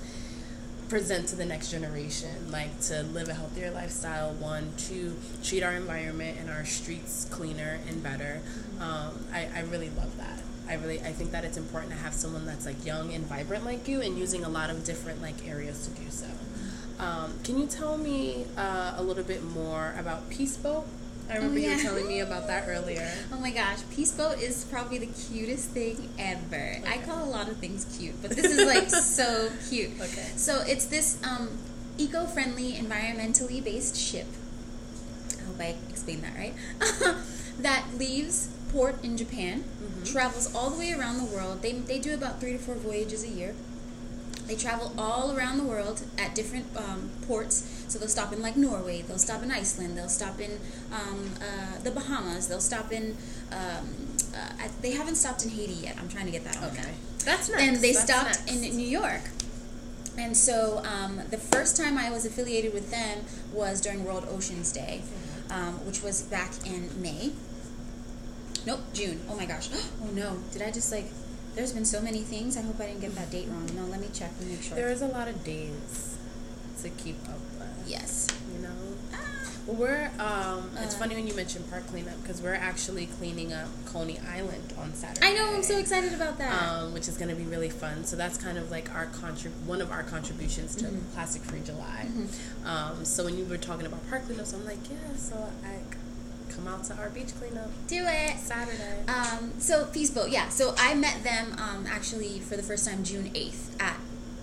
present 0.89 1.27
to 1.27 1.35
the 1.35 1.45
next 1.45 1.71
generation, 1.71 2.51
like 2.51 2.79
to 2.79 3.01
live 3.03 3.27
a 3.27 3.33
healthier 3.33 3.71
lifestyle. 3.71 4.31
One, 4.33 4.73
to 4.89 5.15
treat 5.43 5.63
our 5.63 5.73
environment 5.73 6.37
and 6.39 6.49
our 6.49 6.65
streets 6.65 7.25
cleaner 7.29 7.79
and 7.87 8.01
better. 8.03 8.39
Um, 8.79 9.25
I, 9.33 9.47
I 9.55 9.61
really 9.61 9.89
love 9.91 10.15
that. 10.17 10.39
I 10.67 10.75
really 10.75 10.99
I 11.01 11.11
think 11.11 11.31
that 11.31 11.43
it's 11.45 11.57
important 11.57 11.91
to 11.91 11.97
have 11.99 12.13
someone 12.13 12.45
that's 12.45 12.65
like 12.65 12.85
young 12.85 13.13
and 13.13 13.25
vibrant 13.25 13.65
like 13.65 13.87
you 13.87 14.01
and 14.01 14.17
using 14.17 14.43
a 14.43 14.49
lot 14.49 14.69
of 14.69 14.83
different 14.83 15.21
like 15.21 15.47
areas 15.47 15.87
to 15.87 16.01
do 16.01 16.09
so. 16.09 16.27
Um, 16.99 17.33
can 17.43 17.59
you 17.59 17.67
tell 17.67 17.97
me 17.97 18.45
uh, 18.57 18.93
a 18.97 19.03
little 19.03 19.23
bit 19.23 19.43
more 19.43 19.93
about 19.97 20.29
Peace 20.29 20.55
Boat? 20.57 20.85
I 21.29 21.37
remember 21.37 21.57
oh, 21.57 21.61
yeah. 21.61 21.75
you 21.75 21.81
telling 21.81 22.07
me 22.07 22.19
about 22.19 22.47
that 22.47 22.67
earlier. 22.67 23.11
Oh 23.33 23.39
my 23.39 23.51
gosh, 23.51 23.79
Peace 23.91 24.11
Boat 24.11 24.39
is 24.39 24.65
probably 24.65 24.99
the 24.99 25.07
cutest 25.07 25.71
thing 25.71 26.09
ever. 26.17 26.55
Okay. 26.55 26.83
I 26.87 26.97
call 26.99 27.23
a 27.23 27.29
lot 27.29 27.49
of 27.49 27.57
things 27.57 27.85
cute, 27.97 28.21
but 28.21 28.31
this 28.31 28.45
is 28.45 28.65
like 28.65 28.89
so 28.89 29.49
cute. 29.69 29.91
Okay. 29.99 30.29
So 30.35 30.63
it's 30.67 30.85
this 30.85 31.21
um, 31.23 31.49
eco-friendly, 31.97 32.73
environmentally 32.73 33.63
based 33.63 33.97
ship. 33.97 34.27
I 35.39 35.43
hope 35.43 35.59
I 35.59 35.75
explained 35.89 36.23
that 36.23 36.35
right. 36.37 36.53
that 37.59 37.85
leaves 37.97 38.49
port 38.75 39.03
in 39.03 39.15
Japan, 39.15 39.63
mm-hmm. 39.63 40.03
travels 40.03 40.53
all 40.53 40.69
the 40.69 40.77
way 40.77 40.91
around 40.91 41.17
the 41.17 41.35
world. 41.35 41.61
They 41.61 41.71
they 41.71 41.99
do 41.99 42.13
about 42.13 42.41
three 42.41 42.51
to 42.51 42.59
four 42.59 42.75
voyages 42.75 43.23
a 43.23 43.29
year 43.29 43.55
they 44.47 44.55
travel 44.55 44.93
all 44.97 45.35
around 45.35 45.57
the 45.57 45.63
world 45.63 46.03
at 46.17 46.35
different 46.35 46.65
um, 46.77 47.09
ports. 47.27 47.83
So 47.87 47.99
they'll 47.99 48.07
stop 48.07 48.31
in 48.33 48.41
like 48.41 48.55
Norway, 48.55 49.01
they'll 49.01 49.17
stop 49.17 49.43
in 49.43 49.51
Iceland, 49.51 49.97
they'll 49.97 50.09
stop 50.09 50.39
in 50.39 50.59
um, 50.91 51.31
uh, 51.41 51.79
the 51.83 51.91
Bahamas, 51.91 52.47
they'll 52.47 52.59
stop 52.59 52.91
in. 52.91 53.17
Um, 53.51 53.89
uh, 54.35 54.67
they 54.81 54.91
haven't 54.91 55.15
stopped 55.15 55.45
in 55.45 55.51
Haiti 55.51 55.73
yet. 55.73 55.95
I'm 55.99 56.09
trying 56.09 56.25
to 56.25 56.31
get 56.31 56.43
that 56.43 56.57
on. 56.57 56.65
Okay, 56.65 56.93
that's 57.23 57.49
nice. 57.49 57.61
And 57.61 57.77
they 57.77 57.93
that's 57.93 58.05
stopped 58.05 58.49
in 58.49 58.61
New 58.75 58.87
York. 58.87 59.21
And 60.17 60.35
so 60.35 60.81
um, 60.85 61.21
the 61.29 61.37
first 61.37 61.77
time 61.77 61.97
I 61.97 62.09
was 62.09 62.25
affiliated 62.25 62.73
with 62.73 62.91
them 62.91 63.25
was 63.53 63.81
during 63.81 64.03
World 64.03 64.27
Oceans 64.29 64.71
Day, 64.71 65.01
um, 65.49 65.85
which 65.85 66.03
was 66.03 66.21
back 66.21 66.51
in 66.65 66.89
May. 67.01 67.31
Nope, 68.65 68.81
June. 68.93 69.21
Oh 69.29 69.35
my 69.35 69.45
gosh. 69.45 69.69
Oh 70.03 70.11
no. 70.13 70.37
Did 70.51 70.61
I 70.61 70.71
just 70.71 70.91
like 70.91 71.05
there's 71.55 71.71
been 71.71 71.85
so 71.85 72.01
many 72.01 72.19
things. 72.19 72.57
I 72.57 72.61
hope 72.61 72.79
I 72.79 72.87
didn't 72.87 73.01
get 73.01 73.15
that 73.15 73.31
date 73.31 73.47
wrong. 73.49 73.69
No, 73.75 73.85
let 73.85 74.01
me 74.01 74.09
check 74.13 74.31
and 74.39 74.49
make 74.49 74.61
sure. 74.61 74.75
There 74.75 74.89
is 74.89 75.01
a 75.01 75.07
lot 75.07 75.27
of 75.27 75.43
days 75.43 76.17
to 76.81 76.89
keep 76.89 77.17
up 77.29 77.39
with. 77.57 77.85
Yes. 77.87 78.27
You 78.53 78.61
know? 78.61 78.75
Ah. 79.13 79.17
Well, 79.65 79.77
we're, 79.77 80.11
um, 80.19 80.69
it's 80.77 80.95
uh, 80.95 80.99
funny 80.99 81.15
when 81.15 81.27
you 81.27 81.33
mentioned 81.33 81.69
park 81.71 81.87
cleanup 81.87 82.21
because 82.21 82.41
we're 82.41 82.53
actually 82.53 83.05
cleaning 83.05 83.53
up 83.53 83.69
Coney 83.85 84.19
Island 84.19 84.73
on 84.77 84.93
Saturday. 84.93 85.25
I 85.25 85.33
know, 85.33 85.55
I'm 85.55 85.63
so 85.63 85.77
excited 85.77 86.13
about 86.13 86.37
that. 86.37 86.61
Um, 86.61 86.93
which 86.93 87.07
is 87.07 87.17
going 87.17 87.29
to 87.29 87.35
be 87.35 87.45
really 87.45 87.69
fun. 87.69 88.03
So 88.03 88.17
that's 88.17 88.37
kind 88.37 88.57
of 88.57 88.69
like 88.69 88.93
our 88.93 89.07
contrib- 89.07 89.63
one 89.65 89.81
of 89.81 89.91
our 89.91 90.03
contributions 90.03 90.75
to 90.75 90.85
mm-hmm. 90.85 91.13
Plastic 91.13 91.41
Free 91.43 91.61
July. 91.61 92.07
Mm-hmm. 92.09 92.67
Um, 92.67 93.05
so 93.05 93.23
when 93.23 93.37
you 93.37 93.45
were 93.45 93.57
talking 93.57 93.85
about 93.85 94.07
park 94.09 94.25
cleanup, 94.25 94.45
I'm 94.53 94.65
like, 94.65 94.77
yeah, 94.89 95.15
so 95.15 95.49
I 95.63 95.79
come 96.55 96.67
out 96.67 96.83
to 96.85 96.95
our 96.97 97.09
beach 97.09 97.35
cleanup. 97.39 97.69
Do 97.87 98.05
it 98.07 98.39
Saturday. 98.39 99.05
Um, 99.07 99.53
so 99.59 99.85
Peace 99.85 100.11
Boat, 100.11 100.29
yeah. 100.29 100.49
So 100.49 100.73
I 100.77 100.95
met 100.95 101.23
them 101.23 101.55
um, 101.57 101.85
actually 101.87 102.39
for 102.39 102.55
the 102.55 102.63
first 102.63 102.87
time 102.87 103.03
June 103.03 103.31
eighth 103.35 103.75
at 103.79 103.97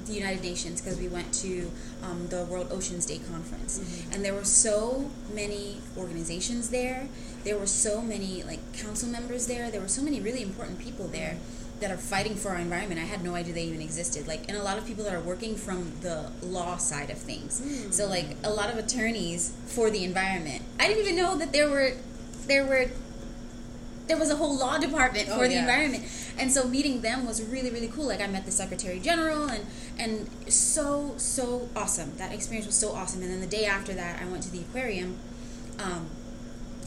the 0.07 0.13
United 0.13 0.43
Nations 0.43 0.81
because 0.81 0.99
we 0.99 1.09
went 1.09 1.33
to 1.35 1.71
um, 2.03 2.27
the 2.29 2.45
World 2.45 2.69
Oceans 2.71 3.07
Day 3.07 3.21
conference, 3.31 3.79
mm-hmm. 3.79 4.13
and 4.13 4.25
there 4.25 4.35
were 4.35 4.45
so 4.45 5.11
many 5.33 5.79
organizations 5.97 6.71
there. 6.71 7.09
There 7.45 7.59
were 7.59 7.67
so 7.67 8.03
many 8.03 8.43
like 8.43 8.61
council 8.73 9.09
members 9.09 9.47
there. 9.47 9.71
There 9.71 9.81
were 9.81 9.89
so 9.89 10.03
many 10.03 10.21
really 10.21 10.43
important 10.43 10.79
people 10.79 11.09
there. 11.09 11.39
That 11.81 11.91
are 11.91 11.97
fighting 11.97 12.37
for 12.37 12.51
our 12.51 12.59
environment. 12.59 13.01
I 13.01 13.07
had 13.07 13.25
no 13.25 13.35
idea 13.35 13.55
they 13.55 13.65
even 13.65 13.83
existed. 13.83 14.29
Like, 14.29 14.47
and 14.47 14.57
a 14.57 14.63
lot 14.63 14.79
of 14.79 14.87
people 14.87 15.03
that 15.03 15.13
are 15.15 15.21
working 15.21 15.57
from 15.57 15.91
the 16.01 16.31
law 16.41 16.77
side 16.77 17.11
of 17.11 17.19
things. 17.19 17.61
Mm. 17.61 17.93
So, 17.93 18.07
like, 18.07 18.37
a 18.45 18.51
lot 18.51 18.71
of 18.71 18.79
attorneys 18.79 19.53
for 19.67 19.91
the 19.91 20.05
environment. 20.05 20.63
I 20.79 20.87
didn't 20.87 21.03
even 21.03 21.17
know 21.17 21.37
that 21.39 21.53
there 21.53 21.69
were, 21.69 21.95
there 22.47 22.65
were, 22.65 22.87
there 24.07 24.17
was 24.17 24.31
a 24.31 24.37
whole 24.37 24.57
law 24.57 24.79
department 24.79 25.27
for 25.27 25.43
oh, 25.43 25.49
the 25.49 25.55
yeah. 25.55 25.63
environment. 25.63 26.05
And 26.39 26.53
so, 26.53 26.69
meeting 26.69 27.01
them 27.01 27.27
was 27.27 27.43
really, 27.43 27.71
really 27.71 27.89
cool. 27.89 28.07
Like, 28.07 28.21
I 28.21 28.29
met 28.29 28.45
the 28.45 28.53
Secretary 28.53 29.01
General, 29.01 29.49
and 29.49 29.67
and 29.99 30.31
so, 30.47 31.15
so 31.17 31.69
awesome. 31.75 32.17
That 32.17 32.33
experience 32.33 32.67
was 32.67 32.77
so 32.77 32.93
awesome. 32.93 33.23
And 33.23 33.33
then 33.33 33.41
the 33.41 33.49
day 33.49 33.65
after 33.65 33.93
that, 33.95 34.23
I 34.23 34.27
went 34.27 34.45
to 34.45 34.53
the 34.53 34.61
aquarium. 34.61 35.17
Um, 35.81 36.07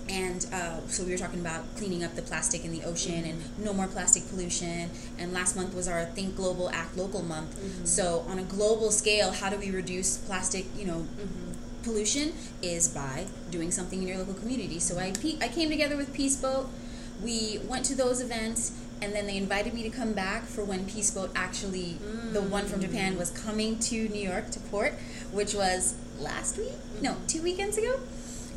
and 0.09 0.45
uh, 0.53 0.79
so 0.87 1.03
we 1.03 1.11
were 1.11 1.17
talking 1.17 1.39
about 1.39 1.63
cleaning 1.75 2.03
up 2.03 2.15
the 2.15 2.21
plastic 2.21 2.63
in 2.63 2.71
the 2.71 2.83
ocean 2.83 3.23
mm-hmm. 3.23 3.41
and 3.57 3.59
no 3.59 3.73
more 3.73 3.87
plastic 3.87 4.27
pollution 4.29 4.89
and 5.17 5.33
last 5.33 5.55
month 5.55 5.73
was 5.73 5.87
our 5.87 6.05
think 6.05 6.35
global 6.35 6.69
act 6.69 6.95
local 6.95 7.23
month 7.23 7.55
mm-hmm. 7.55 7.85
so 7.85 8.25
on 8.27 8.37
a 8.37 8.43
global 8.43 8.91
scale 8.91 9.31
how 9.31 9.49
do 9.49 9.57
we 9.57 9.71
reduce 9.71 10.17
plastic 10.17 10.65
you 10.77 10.85
know 10.85 11.05
mm-hmm. 11.17 11.83
pollution 11.83 12.33
is 12.61 12.87
by 12.87 13.25
doing 13.49 13.71
something 13.71 14.01
in 14.01 14.07
your 14.07 14.17
local 14.17 14.35
community 14.35 14.79
so 14.79 14.99
I, 14.99 15.13
I 15.41 15.47
came 15.47 15.69
together 15.69 15.97
with 15.97 16.13
peace 16.13 16.35
boat 16.35 16.69
we 17.23 17.59
went 17.67 17.85
to 17.85 17.95
those 17.95 18.21
events 18.21 18.73
and 19.01 19.13
then 19.13 19.25
they 19.25 19.37
invited 19.37 19.73
me 19.73 19.83
to 19.83 19.89
come 19.89 20.13
back 20.13 20.43
for 20.43 20.63
when 20.63 20.85
peace 20.85 21.11
boat 21.11 21.31
actually 21.35 21.97
the 22.31 22.41
one 22.41 22.65
from 22.65 22.79
japan 22.79 23.17
was 23.17 23.31
coming 23.31 23.79
to 23.79 24.07
new 24.09 24.29
york 24.29 24.51
to 24.51 24.59
port 24.59 24.93
which 25.31 25.53
was 25.53 25.95
last 26.19 26.57
week 26.57 26.73
no 27.01 27.17
two 27.27 27.41
weekends 27.41 27.77
ago 27.77 27.99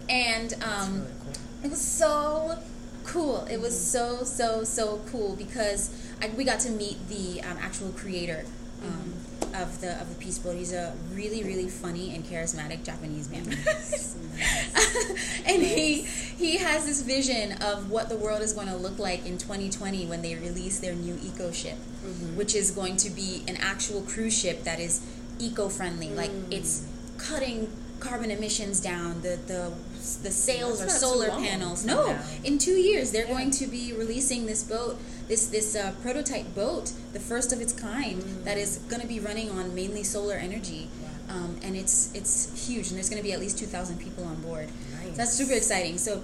and 0.09 0.55
um, 0.63 1.01
really 1.01 1.07
cool. 1.25 1.33
It 1.63 1.71
was 1.71 1.81
so 1.81 2.59
cool. 3.05 3.47
It 3.51 3.61
was 3.61 3.79
so 3.79 4.25
so 4.25 4.65
so 4.65 5.01
cool 5.11 5.37
because 5.37 5.91
I, 6.23 6.31
we 6.37 6.45
got 6.45 6.61
to 6.61 6.71
meet 6.71 7.09
the 7.09 7.43
um, 7.43 7.57
actual 7.61 7.91
creator 7.91 8.45
um, 8.85 8.91
mm-hmm. 8.91 9.63
of 9.63 9.81
the 9.81 10.01
of 10.01 10.09
the 10.09 10.15
Peace 10.17 10.39
Boat. 10.39 10.57
He's 10.57 10.73
a 10.73 10.95
really 11.13 11.43
really 11.43 11.69
funny 11.69 12.15
and 12.15 12.25
charismatic 12.25 12.85
Japanese 12.85 13.31
man, 13.31 13.45
and 15.47 15.63
he 15.63 16.03
he 16.03 16.59
has 16.59 16.87
this 16.87 17.03
vision 17.03 17.61
of 17.63 17.91
what 17.91 18.09
the 18.09 18.17
world 18.17 18.43
is 18.43 18.53
going 18.53 18.69
to 18.69 18.77
look 18.77 18.99
like 18.99 19.27
in 19.27 19.39
2020 19.39 20.07
when 20.07 20.23
they 20.23 20.35
release 20.37 20.79
their 20.79 20.95
new 20.95 21.19
eco 21.23 21.51
ship, 21.51 21.77
mm-hmm. 22.05 22.37
which 22.37 22.55
is 22.55 22.71
going 22.71 22.97
to 22.99 23.11
be 23.11 23.43
an 23.49 23.57
actual 23.57 24.03
cruise 24.03 24.37
ship 24.37 24.65
that 24.65 24.79
is 24.79 25.05
eco 25.39 25.69
friendly. 25.69 26.09
Mm. 26.09 26.17
Like 26.17 26.31
it's 26.51 26.87
cutting 27.17 27.71
carbon 28.01 28.31
emissions 28.31 28.81
down. 28.81 29.23
The 29.23 29.39
the 29.47 29.73
the 30.23 30.31
sails 30.31 30.81
are 30.83 30.89
solar 30.89 31.31
panels. 31.31 31.85
No, 31.85 32.19
in 32.45 32.59
two 32.59 32.73
years 32.73 33.11
they're 33.13 33.27
yeah. 33.27 33.33
going 33.33 33.51
to 33.53 33.67
be 33.67 33.93
releasing 33.93 34.47
this 34.47 34.63
boat, 34.63 34.99
this 35.29 35.47
this 35.47 35.77
uh, 35.77 35.93
prototype 36.03 36.55
boat, 36.55 36.93
the 37.13 37.21
first 37.21 37.53
of 37.53 37.61
its 37.61 37.73
kind, 37.73 38.23
mm. 38.23 38.45
that 38.45 38.59
is 38.59 38.79
going 38.89 39.03
to 39.03 39.09
be 39.09 39.21
running 39.21 39.51
on 39.51 39.75
mainly 39.75 40.03
solar 40.03 40.37
energy. 40.37 40.89
Um, 41.29 41.59
and 41.63 41.77
it's 41.77 42.11
it's 42.15 42.67
huge, 42.67 42.89
and 42.89 42.97
there's 42.97 43.11
going 43.11 43.23
to 43.23 43.29
be 43.29 43.35
at 43.35 43.41
least 43.41 43.59
two 43.59 43.67
thousand 43.67 43.99
people 43.99 44.25
on 44.25 44.41
board. 44.41 44.69
Nice. 44.69 45.11
So 45.11 45.17
that's 45.17 45.33
super 45.33 45.53
exciting. 45.53 45.99
So 45.99 46.23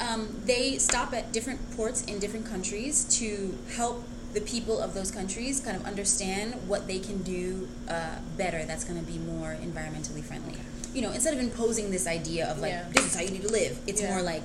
um, 0.00 0.28
they 0.44 0.78
stop 0.78 1.12
at 1.12 1.32
different 1.32 1.60
ports 1.76 2.04
in 2.04 2.18
different 2.18 2.46
countries 2.46 3.04
to 3.18 3.58
help 3.76 4.04
the 4.32 4.40
people 4.42 4.80
of 4.80 4.92
those 4.92 5.10
countries 5.10 5.60
kind 5.60 5.76
of 5.76 5.86
understand 5.86 6.54
what 6.68 6.86
they 6.86 6.98
can 6.98 7.22
do 7.22 7.68
uh, 7.88 8.16
better 8.36 8.64
that's 8.64 8.84
going 8.84 8.98
to 8.98 9.06
be 9.10 9.16
more 9.18 9.56
environmentally 9.62 10.22
friendly 10.22 10.56
you 10.96 11.02
know, 11.02 11.12
instead 11.12 11.34
of 11.34 11.40
imposing 11.40 11.90
this 11.90 12.06
idea 12.06 12.50
of 12.50 12.58
like 12.58 12.72
yeah. 12.72 12.88
this 12.92 13.04
is 13.04 13.14
how 13.14 13.20
you 13.20 13.30
need 13.30 13.42
to 13.42 13.52
live, 13.52 13.78
it's 13.86 14.00
yeah. 14.00 14.14
more 14.14 14.22
like 14.22 14.42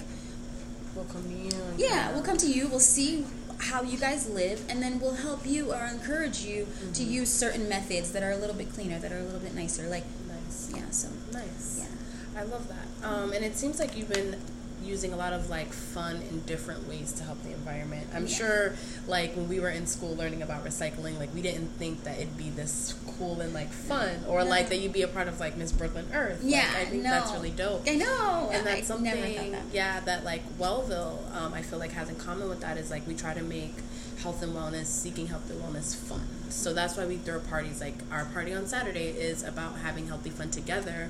we'll 0.93 1.05
come 1.05 1.23
to 1.23 1.29
you. 1.29 1.51
Yeah, 1.77 2.11
we'll 2.11 2.23
come 2.23 2.37
to 2.37 2.45
you. 2.45 2.67
We'll 2.67 2.81
see 2.81 3.25
how 3.57 3.83
you 3.83 3.97
guys 3.97 4.29
live, 4.29 4.61
and 4.67 4.83
then 4.83 4.99
we'll 4.99 5.15
help 5.15 5.45
you 5.45 5.71
or 5.71 5.85
encourage 5.85 6.41
you 6.41 6.65
mm-hmm. 6.65 6.91
to 6.91 7.03
use 7.03 7.31
certain 7.31 7.69
methods 7.69 8.11
that 8.11 8.21
are 8.21 8.31
a 8.31 8.37
little 8.37 8.55
bit 8.55 8.73
cleaner, 8.73 8.99
that 8.99 9.13
are 9.13 9.19
a 9.19 9.23
little 9.23 9.39
bit 9.39 9.55
nicer. 9.55 9.87
Like, 9.87 10.03
nice. 10.27 10.71
Yeah. 10.75 10.89
So 10.89 11.07
nice. 11.31 11.79
Yeah. 11.79 12.41
I 12.41 12.43
love 12.43 12.67
that. 12.67 13.07
Um, 13.07 13.31
and 13.31 13.45
it 13.45 13.55
seems 13.55 13.79
like 13.79 13.95
you've 13.95 14.09
been 14.09 14.35
using 14.83 15.13
a 15.13 15.15
lot 15.15 15.33
of 15.33 15.49
like 15.49 15.71
fun 15.71 16.17
and 16.29 16.45
different 16.45 16.87
ways 16.87 17.11
to 17.13 17.23
help 17.23 17.41
the 17.43 17.51
environment. 17.51 18.07
I'm 18.13 18.23
yeah. 18.23 18.35
sure 18.35 18.75
like 19.07 19.35
when 19.35 19.47
we 19.47 19.59
were 19.59 19.69
in 19.69 19.85
school 19.85 20.15
learning 20.15 20.41
about 20.41 20.65
recycling, 20.65 21.19
like 21.19 21.33
we 21.33 21.41
didn't 21.41 21.69
think 21.77 22.03
that 22.03 22.17
it'd 22.17 22.37
be 22.37 22.49
this 22.49 22.95
cool 23.17 23.41
and 23.41 23.53
like 23.53 23.69
fun 23.69 24.23
or 24.27 24.43
no. 24.43 24.49
like 24.49 24.69
that 24.69 24.77
you'd 24.77 24.93
be 24.93 25.01
a 25.01 25.07
part 25.07 25.27
of 25.27 25.39
like 25.39 25.57
Miss 25.57 25.71
Brooklyn 25.71 26.07
Earth. 26.13 26.41
Yeah, 26.43 26.59
like, 26.59 26.75
I 26.75 26.85
think 26.85 27.03
no. 27.03 27.09
that's 27.09 27.31
really 27.31 27.51
dope. 27.51 27.83
I 27.87 27.95
know, 27.95 28.49
and 28.51 28.65
that's 28.65 28.81
I 28.81 28.83
something. 28.83 29.51
That. 29.51 29.63
Yeah, 29.71 29.99
that 30.01 30.23
like 30.23 30.43
Wellville, 30.57 31.19
um, 31.35 31.53
I 31.53 31.61
feel 31.61 31.79
like 31.79 31.91
has 31.91 32.09
in 32.09 32.15
common 32.15 32.49
with 32.49 32.61
that 32.61 32.77
is 32.77 32.89
like 32.91 33.05
we 33.07 33.15
try 33.15 33.33
to 33.33 33.43
make 33.43 33.73
health 34.21 34.43
and 34.43 34.53
wellness, 34.53 34.85
seeking 34.85 35.27
health 35.27 35.49
and 35.49 35.61
wellness 35.61 35.95
fun. 35.95 36.21
So 36.49 36.73
that's 36.73 36.97
why 36.97 37.05
we 37.05 37.17
throw 37.17 37.39
parties. 37.39 37.81
Like 37.81 37.95
our 38.11 38.25
party 38.25 38.53
on 38.53 38.67
Saturday 38.67 39.09
is 39.09 39.43
about 39.43 39.77
having 39.79 40.07
healthy 40.07 40.29
fun 40.29 40.49
together. 40.49 41.09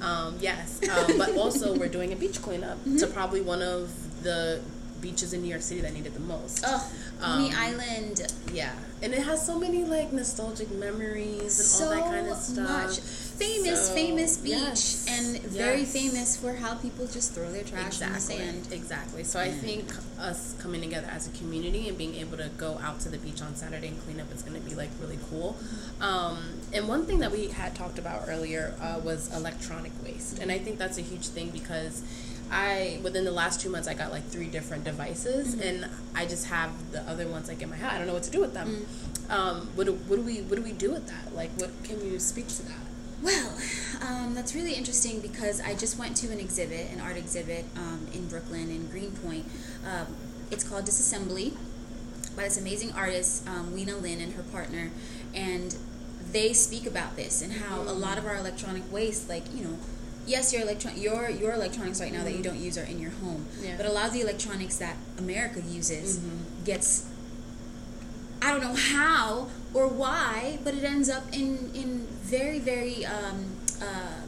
Um, 0.00 0.36
yes, 0.40 0.80
um, 0.88 1.18
but 1.18 1.36
also 1.36 1.78
we're 1.78 1.88
doing 1.88 2.12
a 2.12 2.16
beach 2.16 2.40
cleanup 2.42 2.78
mm-hmm. 2.78 2.96
to 2.96 3.06
probably 3.06 3.40
one 3.40 3.62
of 3.62 3.92
the 4.22 4.60
beaches 5.00 5.32
in 5.32 5.42
New 5.42 5.48
York 5.48 5.62
City 5.62 5.80
that 5.80 5.92
needed 5.92 6.14
the 6.14 6.20
most. 6.20 6.64
Oh, 6.66 6.92
Coney 7.20 7.50
um, 7.50 7.56
Island. 7.58 8.32
Yeah, 8.52 8.74
and 9.02 9.12
it 9.12 9.22
has 9.22 9.44
so 9.44 9.58
many 9.58 9.84
like 9.84 10.12
nostalgic 10.12 10.70
memories 10.70 11.42
and 11.42 11.52
so 11.52 11.84
all 11.84 11.90
that 11.90 12.04
kind 12.04 12.28
of 12.28 12.36
stuff. 12.36 12.68
Much. 12.68 12.98
Famous, 13.38 13.88
so, 13.88 13.94
famous 13.94 14.36
beach, 14.38 14.52
yes, 14.52 15.06
and 15.08 15.40
very 15.44 15.80
yes. 15.80 15.92
famous 15.92 16.36
for 16.36 16.54
how 16.54 16.74
people 16.74 17.06
just 17.06 17.34
throw 17.34 17.50
their 17.52 17.62
trash 17.62 17.86
exactly, 17.86 18.34
in 18.34 18.46
the 18.46 18.62
sand. 18.64 18.72
Exactly. 18.72 19.24
So 19.24 19.38
I 19.38 19.50
think 19.50 19.84
us 20.18 20.56
coming 20.58 20.80
together 20.80 21.06
as 21.08 21.28
a 21.28 21.30
community 21.38 21.88
and 21.88 21.96
being 21.96 22.16
able 22.16 22.36
to 22.38 22.50
go 22.56 22.78
out 22.82 22.98
to 23.00 23.08
the 23.08 23.18
beach 23.18 23.40
on 23.40 23.54
Saturday 23.54 23.88
and 23.88 24.02
clean 24.02 24.20
up 24.20 24.32
is 24.34 24.42
going 24.42 24.60
to 24.60 24.68
be 24.68 24.74
like 24.74 24.90
really 25.00 25.18
cool. 25.30 25.56
Um, 26.00 26.38
and 26.72 26.88
one 26.88 27.06
thing 27.06 27.20
that 27.20 27.30
we 27.30 27.46
had 27.48 27.76
talked 27.76 27.98
about 27.98 28.24
earlier 28.26 28.74
uh, 28.80 29.00
was 29.04 29.32
electronic 29.32 29.92
waste, 30.02 30.40
and 30.40 30.50
I 30.50 30.58
think 30.58 30.78
that's 30.78 30.98
a 30.98 31.02
huge 31.02 31.28
thing 31.28 31.50
because 31.50 32.02
I 32.50 32.98
within 33.02 33.24
the 33.24 33.30
last 33.30 33.60
two 33.60 33.70
months 33.70 33.88
I 33.88 33.94
got 33.94 34.10
like 34.10 34.24
three 34.24 34.46
different 34.46 34.84
devices 34.84 35.54
mm-hmm. 35.54 35.68
and 35.68 35.90
I 36.14 36.26
just 36.26 36.46
have 36.46 36.92
the 36.92 37.02
other 37.02 37.28
ones 37.28 37.48
like 37.48 37.62
in 37.62 37.70
my 37.70 37.76
head. 37.76 37.92
I 37.92 37.98
don't 37.98 38.06
know 38.06 38.14
what 38.14 38.22
to 38.24 38.30
do 38.30 38.40
with 38.40 38.54
them. 38.54 38.86
Mm. 39.28 39.30
Um, 39.30 39.68
what 39.74 39.86
do, 39.86 39.92
what 39.92 40.16
do 40.16 40.22
we 40.22 40.40
what 40.42 40.56
do 40.56 40.62
we 40.62 40.72
do 40.72 40.90
with 40.90 41.06
that? 41.08 41.34
Like 41.34 41.50
what 41.56 41.70
can 41.84 42.04
you 42.04 42.18
speak 42.18 42.48
to 42.48 42.62
that? 42.66 42.87
Well, 43.22 43.52
um, 44.00 44.34
that's 44.34 44.54
really 44.54 44.74
interesting 44.74 45.20
because 45.20 45.60
I 45.60 45.74
just 45.74 45.98
went 45.98 46.16
to 46.18 46.30
an 46.30 46.38
exhibit, 46.38 46.90
an 46.92 47.00
art 47.00 47.16
exhibit 47.16 47.64
um, 47.76 48.06
in 48.12 48.28
Brooklyn, 48.28 48.70
in 48.70 48.86
Greenpoint. 48.88 49.44
Um, 49.84 50.06
it's 50.50 50.62
called 50.64 50.84
Disassembly 50.84 51.56
by 52.36 52.44
this 52.44 52.58
amazing 52.58 52.92
artist, 52.92 53.46
um, 53.48 53.72
Wiena 53.74 54.00
Lin, 54.00 54.20
and 54.20 54.34
her 54.34 54.42
partner. 54.44 54.90
And 55.34 55.74
they 56.30 56.52
speak 56.52 56.86
about 56.86 57.16
this 57.16 57.42
and 57.42 57.52
how 57.54 57.80
a 57.82 57.92
lot 57.92 58.18
of 58.18 58.26
our 58.26 58.36
electronic 58.36 58.90
waste, 58.92 59.28
like, 59.28 59.44
you 59.54 59.64
know, 59.64 59.78
yes, 60.26 60.52
your 60.52 60.62
electron 60.62 60.96
your 60.96 61.28
your 61.30 61.52
electronics 61.54 62.00
right 62.00 62.12
now 62.12 62.22
that 62.22 62.34
you 62.34 62.42
don't 62.42 62.58
use 62.58 62.76
are 62.78 62.84
in 62.84 63.00
your 63.00 63.10
home, 63.12 63.46
Yeah. 63.62 63.76
but 63.76 63.86
a 63.86 63.90
lot 63.92 64.06
of 64.06 64.12
the 64.12 64.20
electronics 64.20 64.76
that 64.76 64.96
America 65.18 65.60
uses 65.60 66.18
Mhm. 66.18 66.64
gets 66.64 67.04
I 68.42 68.52
don't 68.52 68.60
know 68.60 68.74
how 68.74 69.48
or 69.74 69.86
why, 69.86 70.58
but 70.64 70.74
it 70.74 70.84
ends 70.84 71.08
up 71.08 71.24
in 71.32 71.70
in 71.74 72.06
very 72.22 72.58
very 72.58 73.04
um, 73.04 73.44
uh, 73.80 74.22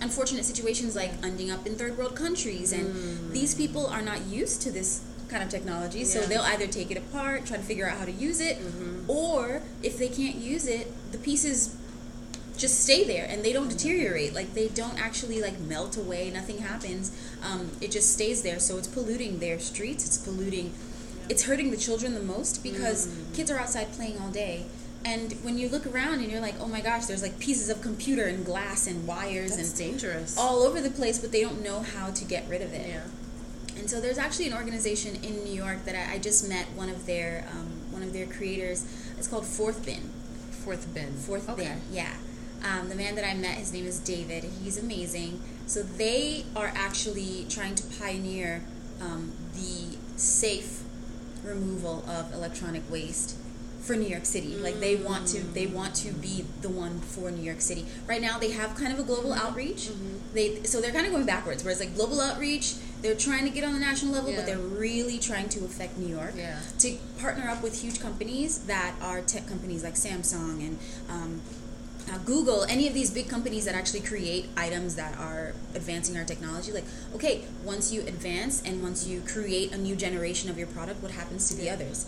unfortunate 0.00 0.44
situations 0.44 0.94
like 0.96 1.12
ending 1.22 1.50
up 1.50 1.66
in 1.66 1.74
third 1.74 1.96
world 1.98 2.14
countries, 2.14 2.72
and 2.72 3.32
these 3.32 3.54
people 3.54 3.86
are 3.86 4.02
not 4.02 4.26
used 4.26 4.62
to 4.62 4.70
this 4.70 5.02
kind 5.28 5.42
of 5.42 5.48
technology, 5.48 6.04
so 6.04 6.20
they'll 6.20 6.42
either 6.42 6.66
take 6.68 6.90
it 6.90 6.96
apart, 6.96 7.46
try 7.46 7.56
to 7.56 7.62
figure 7.62 7.88
out 7.88 7.98
how 7.98 8.04
to 8.04 8.12
use 8.12 8.40
it, 8.40 8.58
or 9.08 9.62
if 9.82 9.98
they 9.98 10.08
can't 10.08 10.36
use 10.36 10.66
it, 10.66 10.92
the 11.12 11.18
pieces 11.18 11.74
just 12.56 12.80
stay 12.80 13.04
there 13.04 13.26
and 13.28 13.44
they 13.44 13.52
don't 13.52 13.68
deteriorate. 13.68 14.34
Like 14.34 14.54
they 14.54 14.68
don't 14.68 14.98
actually 14.98 15.40
like 15.42 15.58
melt 15.60 15.96
away 15.96 16.30
nothing 16.30 16.58
happens. 16.58 17.12
Um, 17.42 17.70
it 17.80 17.90
just 17.90 18.12
stays 18.12 18.42
there. 18.42 18.58
So 18.58 18.78
it's 18.78 18.88
polluting 18.88 19.38
their 19.38 19.58
streets. 19.58 20.06
It's 20.06 20.18
polluting 20.18 20.72
it's 21.28 21.44
hurting 21.44 21.70
the 21.70 21.76
children 21.76 22.14
the 22.14 22.22
most 22.22 22.62
because 22.62 23.08
kids 23.34 23.50
are 23.50 23.58
outside 23.58 23.92
playing 23.92 24.18
all 24.20 24.30
day 24.30 24.64
and 25.06 25.32
when 25.44 25.56
you 25.56 25.68
look 25.68 25.86
around 25.86 26.20
and 26.20 26.30
you're 26.30 26.40
like 26.40 26.54
oh 26.60 26.66
my 26.66 26.80
gosh 26.80 27.06
there's 27.06 27.22
like 27.22 27.38
pieces 27.38 27.70
of 27.70 27.80
computer 27.80 28.24
and 28.24 28.44
glass 28.44 28.86
and 28.86 29.06
wires 29.06 29.56
That's 29.56 29.70
and 29.70 29.78
dangerous. 29.78 30.36
all 30.36 30.62
over 30.62 30.80
the 30.80 30.90
place 30.90 31.18
but 31.18 31.32
they 31.32 31.40
don't 31.40 31.62
know 31.62 31.80
how 31.80 32.10
to 32.10 32.24
get 32.24 32.46
rid 32.48 32.60
of 32.60 32.72
it 32.72 32.88
yeah. 32.88 33.78
and 33.78 33.88
so 33.88 34.00
there's 34.00 34.18
actually 34.18 34.48
an 34.48 34.54
organization 34.54 35.14
in 35.22 35.44
New 35.44 35.54
York 35.54 35.84
that 35.84 35.94
I, 35.94 36.14
I 36.14 36.18
just 36.18 36.48
met 36.48 36.66
one 36.72 36.90
of 36.90 37.06
their 37.06 37.46
um, 37.52 37.68
one 37.90 38.02
of 38.02 38.12
their 38.12 38.26
creators 38.26 38.84
it's 39.16 39.28
called 39.28 39.46
Fourth 39.46 39.86
Bin 39.86 40.10
Fourth 40.66 40.92
bin. 40.92 41.12
Fourth 41.12 41.48
okay. 41.48 41.62
bin, 41.62 41.80
yeah. 41.92 42.12
Um, 42.64 42.88
the 42.88 42.96
man 42.96 43.14
that 43.14 43.24
I 43.24 43.34
met, 43.34 43.56
his 43.58 43.72
name 43.72 43.86
is 43.86 44.00
David. 44.00 44.42
He's 44.42 44.76
amazing. 44.76 45.40
So 45.66 45.84
they 45.84 46.44
are 46.56 46.72
actually 46.74 47.46
trying 47.48 47.76
to 47.76 47.84
pioneer 48.00 48.64
um, 49.00 49.30
the 49.54 49.96
safe 50.16 50.82
removal 51.44 52.04
of 52.08 52.34
electronic 52.34 52.82
waste 52.90 53.36
for 53.86 53.94
New 53.94 54.08
York 54.08 54.24
City. 54.24 54.56
Like 54.56 54.80
they 54.80 54.96
want 54.96 55.28
to, 55.28 55.40
they 55.40 55.66
want 55.66 55.94
to 55.96 56.12
be 56.12 56.44
the 56.60 56.68
one 56.68 56.98
for 57.00 57.30
New 57.30 57.42
York 57.42 57.60
City. 57.60 57.86
Right 58.08 58.20
now, 58.20 58.38
they 58.38 58.50
have 58.50 58.74
kind 58.74 58.92
of 58.92 58.98
a 58.98 59.04
global 59.04 59.32
outreach. 59.32 59.88
They 60.34 60.62
so 60.64 60.80
they're 60.80 60.92
kind 60.92 61.06
of 61.06 61.12
going 61.12 61.26
backwards. 61.26 61.62
Whereas 61.62 61.80
like 61.80 61.94
global 61.94 62.20
outreach, 62.20 62.74
they're 63.02 63.14
trying 63.14 63.44
to 63.44 63.50
get 63.50 63.62
on 63.64 63.72
the 63.74 63.78
national 63.80 64.12
level, 64.12 64.30
Yeah. 64.30 64.36
but 64.38 64.46
they're 64.46 64.58
really 64.58 65.18
trying 65.18 65.48
to 65.50 65.64
affect 65.64 65.96
New 65.96 66.08
York 66.08 66.34
Yeah. 66.36 66.58
to 66.80 66.96
partner 67.18 67.48
up 67.48 67.62
with 67.62 67.80
huge 67.80 68.00
companies 68.00 68.58
that 68.66 68.94
are 69.00 69.20
tech 69.22 69.46
companies 69.46 69.84
like 69.84 69.94
Samsung 69.94 70.58
and 70.66 70.78
um, 71.08 71.40
uh, 72.12 72.18
Google, 72.18 72.64
any 72.64 72.86
of 72.86 72.94
these 72.94 73.10
big 73.10 73.28
companies 73.28 73.64
that 73.64 73.74
actually 73.74 74.00
create 74.00 74.48
items 74.56 74.94
that 74.96 75.16
are 75.18 75.54
advancing 75.74 76.16
our 76.16 76.24
technology. 76.24 76.72
Like, 76.72 76.84
okay, 77.14 77.42
once 77.64 77.92
you 77.92 78.00
advance 78.02 78.62
and 78.64 78.82
once 78.82 79.06
you 79.06 79.20
create 79.22 79.72
a 79.72 79.78
new 79.78 79.96
generation 79.96 80.48
of 80.48 80.56
your 80.56 80.68
product, 80.68 81.02
what 81.02 81.12
happens 81.12 81.48
to 81.50 81.56
the 81.56 81.68
others? 81.68 82.06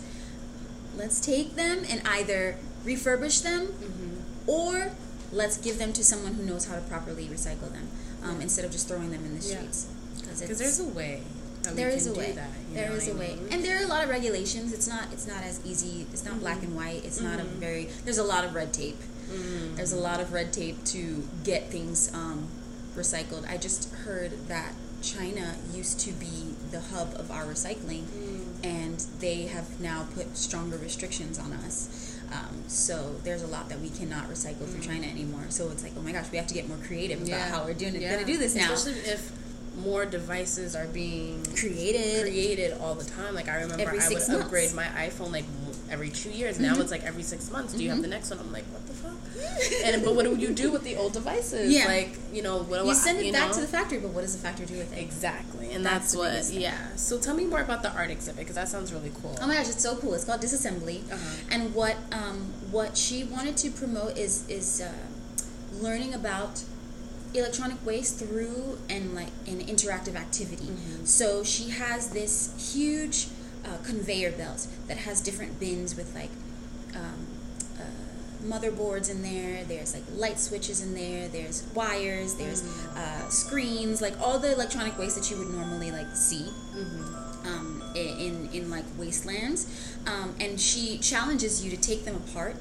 Let's 0.99 1.19
take 1.19 1.55
them 1.55 1.83
and 1.89 2.01
either 2.05 2.57
refurbish 2.85 3.41
them 3.41 3.67
Mm-hmm. 3.67 4.49
or 4.49 4.91
let's 5.31 5.57
give 5.57 5.77
them 5.77 5.93
to 5.93 6.03
someone 6.03 6.33
who 6.33 6.43
knows 6.43 6.65
how 6.67 6.75
to 6.75 6.81
properly 6.81 7.25
recycle 7.27 7.71
them 7.71 7.87
um, 8.23 8.41
instead 8.41 8.65
of 8.65 8.71
just 8.71 8.87
throwing 8.87 9.11
them 9.11 9.23
in 9.25 9.33
the 9.35 9.41
streets. 9.41 9.87
Because 10.19 10.59
there's 10.59 10.79
a 10.79 10.83
way. 10.89 11.21
That 11.63 11.75
There 11.75 11.89
we 11.89 11.93
is 11.95 12.05
can 12.07 12.15
a 12.15 12.17
way. 12.17 12.27
Do 12.27 12.33
that, 12.33 12.49
There 12.73 12.89
know 12.89 12.95
a 12.95 12.99
what 13.09 13.17
way, 13.19 13.37
and 13.51 13.63
there 13.63 13.79
are 13.79 13.83
a 13.83 13.87
lot 13.87 14.03
of 14.05 14.09
regulations. 14.09 14.71
It's 14.73 14.87
not. 14.87 15.11
It's 15.11 15.27
not 15.27 15.43
as 15.43 15.59
easy. 15.65 16.05
It's 16.13 16.23
not 16.23 16.39
black 16.39 16.63
and 16.63 16.73
white. 16.75 17.03
It's 17.03 17.19
not 17.19 17.37
a 17.39 17.43
Mhm. 17.43 17.59
very. 17.59 17.89
There's 18.05 18.17
a 18.17 18.23
lot 18.23 18.45
of 18.45 18.53
red 18.55 18.71
tape. 18.71 18.97
Mm. 19.29 19.75
There's 19.75 19.91
a 19.91 19.97
lot 19.99 20.19
of 20.21 20.31
red 20.31 20.53
tape 20.53 20.83
to 20.85 21.27
get 21.43 21.69
things 21.69 22.09
um, 22.13 22.47
recycled. 22.95 23.45
I 23.49 23.57
just 23.57 23.89
heard 24.05 24.47
that 24.47 24.73
China 25.01 25.55
used 25.73 25.99
to 26.01 26.11
be 26.13 26.55
the 26.71 26.79
hub 26.79 27.13
of 27.15 27.29
our 27.29 27.43
recycling, 27.45 28.03
Mm. 28.07 28.48
And 28.63 28.99
they 29.19 29.43
have 29.47 29.79
now 29.79 30.05
put 30.15 30.35
stronger 30.37 30.77
restrictions 30.77 31.39
on 31.39 31.53
us. 31.53 32.17
Um, 32.31 32.63
so 32.67 33.15
there's 33.23 33.41
a 33.41 33.47
lot 33.47 33.69
that 33.69 33.79
we 33.79 33.89
cannot 33.89 34.29
recycle 34.29 34.67
through 34.69 34.81
China 34.81 35.07
anymore. 35.07 35.45
So 35.49 35.69
it's 35.71 35.81
like, 35.83 35.93
oh 35.97 36.01
my 36.01 36.11
gosh, 36.11 36.25
we 36.31 36.37
have 36.37 36.47
to 36.47 36.53
get 36.53 36.67
more 36.67 36.77
creative 36.77 37.21
about 37.27 37.49
how 37.49 37.63
we're 37.63 37.73
doing 37.73 37.95
it. 37.95 38.01
Yeah. 38.01 38.13
Gonna 38.15 38.25
do 38.27 38.37
this 38.37 38.55
now. 38.55 38.71
Especially 38.73 38.99
if 39.09 39.31
more 39.77 40.05
devices 40.05 40.75
are 40.75 40.85
being 40.87 41.43
Created. 41.55 42.21
created 42.23 42.77
all 42.81 42.95
the 42.95 43.05
time. 43.05 43.33
Like 43.33 43.47
I 43.47 43.55
remember 43.61 43.81
Every 43.81 43.99
I 43.99 44.07
would 44.09 44.13
months. 44.13 44.29
upgrade 44.29 44.73
my 44.73 44.85
iPhone 44.85 45.31
like 45.31 45.45
every 45.89 46.09
two 46.09 46.29
years. 46.31 46.59
Now 46.59 46.79
it's 46.79 46.91
like 46.91 47.03
every 47.03 47.23
six 47.23 47.49
months. 47.51 47.73
Do 47.73 47.83
you 47.83 47.89
have 47.89 48.01
the 48.01 48.07
next 48.07 48.29
one? 48.29 48.39
I'm 48.39 48.51
like, 48.51 48.65
what 48.65 48.85
the 48.87 48.93
fuck? 48.93 49.15
and 49.85 50.03
but 50.03 50.15
what 50.15 50.25
do 50.25 50.35
you 50.35 50.53
do 50.53 50.71
with 50.71 50.83
the 50.83 50.95
old 50.95 51.13
devices? 51.13 51.71
Yeah. 51.71 51.85
Like 51.85 52.17
you 52.33 52.41
know, 52.41 52.57
what 52.63 52.79
do 52.79 52.85
You 52.85 52.91
I- 52.91 52.93
send 52.93 53.19
it 53.19 53.25
you 53.25 53.31
back 53.33 53.49
know? 53.49 53.55
to 53.55 53.61
the 53.61 53.67
factory, 53.67 53.99
but 53.99 54.11
what 54.11 54.21
does 54.21 54.35
the 54.35 54.41
factory 54.41 54.65
do 54.65 54.77
with 54.77 54.91
it? 54.95 54.99
Exactly, 55.01 55.71
and 55.73 55.85
That's 55.85 56.13
that's, 56.13 56.49
what. 56.51 56.59
Yeah. 56.59 56.77
So 56.95 57.17
tell 57.19 57.35
me 57.35 57.45
more 57.45 57.61
about 57.61 57.81
the 57.83 57.91
art 57.93 58.09
exhibit 58.09 58.39
because 58.39 58.55
that 58.55 58.67
sounds 58.69 58.93
really 58.93 59.11
cool. 59.21 59.37
Oh 59.41 59.47
my 59.47 59.55
gosh, 59.55 59.69
it's 59.69 59.83
so 59.83 59.95
cool! 59.97 60.13
It's 60.13 60.25
called 60.25 60.41
Disassembly, 60.41 61.09
Uh-huh. 61.11 61.35
and 61.51 61.73
what 61.73 61.95
um, 62.11 62.53
what 62.71 62.97
she 62.97 63.23
wanted 63.23 63.55
to 63.57 63.71
promote 63.71 64.17
is 64.17 64.47
is 64.49 64.81
uh, 64.81 64.91
learning 65.81 66.13
about 66.13 66.63
electronic 67.33 67.77
waste 67.85 68.17
through 68.17 68.79
and 68.89 69.13
like 69.13 69.27
an 69.47 69.59
interactive 69.59 70.15
activity. 70.15 70.65
Mhm. 70.65 71.07
So 71.07 71.43
she 71.43 71.69
has 71.69 72.09
this 72.09 72.73
huge 72.73 73.27
uh, 73.65 73.77
conveyor 73.83 74.31
belt 74.31 74.67
that 74.87 74.97
has 74.97 75.21
different 75.21 75.59
bins 75.59 75.95
with 75.95 76.13
like 76.15 76.29
um, 76.95 77.27
uh, 77.77 77.83
motherboards 78.45 79.09
in 79.09 79.21
there. 79.21 79.63
There's 79.65 79.93
like 79.93 80.03
light 80.15 80.39
switches 80.39 80.81
in 80.81 80.93
there. 80.95 81.27
There's 81.27 81.63
wires. 81.73 82.35
There's 82.35 82.63
uh, 82.95 83.29
screens. 83.29 84.01
Like 84.01 84.19
all 84.21 84.39
the 84.39 84.53
electronic 84.53 84.97
waste 84.97 85.15
that 85.17 85.29
you 85.29 85.37
would 85.37 85.49
normally 85.49 85.91
like 85.91 86.15
see 86.15 86.47
Mm-hmm. 86.75 87.47
um, 87.47 87.83
in 87.95 88.49
in 88.53 88.69
like 88.69 88.85
wastelands, 88.97 89.67
um, 90.05 90.35
and 90.39 90.59
she 90.59 90.97
challenges 90.99 91.63
you 91.65 91.69
to 91.71 91.77
take 91.77 92.05
them 92.05 92.15
apart 92.15 92.55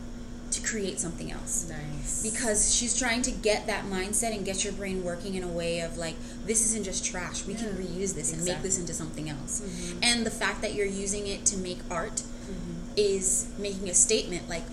create 0.68 1.00
something 1.00 1.30
else 1.32 1.66
Nice. 1.68 2.22
because 2.22 2.74
she's 2.74 2.96
trying 2.98 3.22
to 3.22 3.30
get 3.30 3.66
that 3.68 3.84
mindset 3.86 4.34
and 4.36 4.44
get 4.44 4.64
your 4.64 4.72
brain 4.74 5.02
working 5.02 5.34
in 5.34 5.42
a 5.42 5.48
way 5.48 5.80
of 5.80 5.96
like 5.96 6.16
this 6.44 6.64
isn't 6.66 6.84
just 6.84 7.04
trash 7.04 7.46
we 7.46 7.54
can 7.54 7.68
reuse 7.68 8.14
this 8.14 8.32
and 8.32 8.44
make 8.44 8.60
this 8.62 8.78
into 8.78 8.92
something 8.92 9.30
else 9.30 9.62
Mhm. 9.62 9.98
and 10.02 10.26
the 10.26 10.30
fact 10.30 10.60
that 10.62 10.74
you're 10.74 10.86
using 11.04 11.26
it 11.26 11.46
to 11.46 11.56
make 11.56 11.78
art 11.90 12.22
Mhm. 12.50 12.74
is 12.96 13.46
making 13.58 13.88
a 13.88 13.94
statement 13.94 14.48
like 14.48 14.64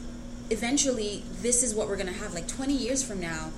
eventually 0.50 1.24
this 1.42 1.64
is 1.64 1.74
what 1.74 1.88
we're 1.88 1.96
going 1.98 2.08
to 2.14 2.20
have 2.24 2.34
like 2.34 2.48
20 2.48 2.74
years 2.76 3.02
from 3.02 3.20
now 3.20 3.52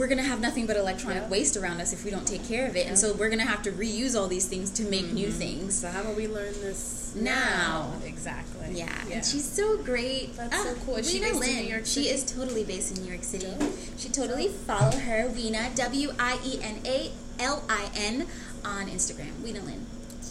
we're 0.00 0.06
going 0.08 0.18
to 0.18 0.24
have 0.24 0.40
nothing 0.40 0.66
but 0.66 0.76
electronic 0.76 1.22
Yeah. 1.24 1.28
waste 1.28 1.56
around 1.58 1.80
us 1.80 1.92
if 1.92 2.04
we 2.04 2.10
don't 2.10 2.26
take 2.26 2.46
care 2.48 2.66
of 2.66 2.74
it 2.74 2.86
and 2.86 2.98
so 2.98 3.12
we're 3.12 3.28
going 3.28 3.38
to 3.38 3.44
have 3.46 3.62
to 3.64 3.70
reuse 3.72 4.18
all 4.18 4.28
these 4.28 4.46
things 4.46 4.70
to 4.70 4.82
make 4.84 5.12
new 5.12 5.28
Mhm. 5.28 5.32
things 5.44 5.74
So 5.78 5.88
how 5.90 6.00
about 6.00 6.16
we 6.16 6.26
learn 6.26 6.54
this 6.62 7.12
Now. 7.14 7.92
Exactly. 8.04 8.68
yeah, 8.78 8.88
and 9.12 9.24
she's 9.24 9.44
so 9.44 9.76
great. 9.76 10.36
That's 10.36 10.56
so 10.56 10.74
cool. 10.86 10.96
Is 10.96 11.10
she 11.10 11.18
Wiena 11.18 11.22
based 11.22 11.34
in 11.34 11.40
Lin. 11.40 11.56
New 11.64 11.70
York 11.74 11.86
She 11.86 12.08
is 12.08 12.24
totally 12.24 12.64
based 12.64 12.96
in 12.96 13.02
New 13.04 13.10
York 13.10 13.24
City. 13.24 13.46
Dope. 13.58 13.72
She 13.98 14.08
totally 14.08 14.48
follow 14.48 14.96
her, 14.96 15.28
Wiena 15.28 15.74
W 15.74 16.12
I 16.18 16.38
E 16.44 16.60
N 16.62 16.76
A 16.86 17.10
L 17.40 17.62
I 17.68 17.90
N, 17.94 18.26
on 18.64 18.86
Instagram. 18.88 19.32
Wiena 19.42 19.64
Lin. 19.66 19.84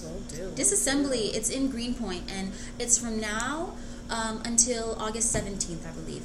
Will 0.03 0.21
do. 0.29 0.51
Disassembly. 0.55 1.34
It's 1.36 1.49
in 1.49 1.69
Greenpoint, 1.69 2.23
and 2.32 2.53
it's 2.79 2.97
from 2.97 3.19
now 3.19 3.73
um, 4.10 4.41
until 4.45 4.95
August 4.99 5.32
seventeenth, 5.32 5.86
I 5.86 5.91
believe. 5.91 6.23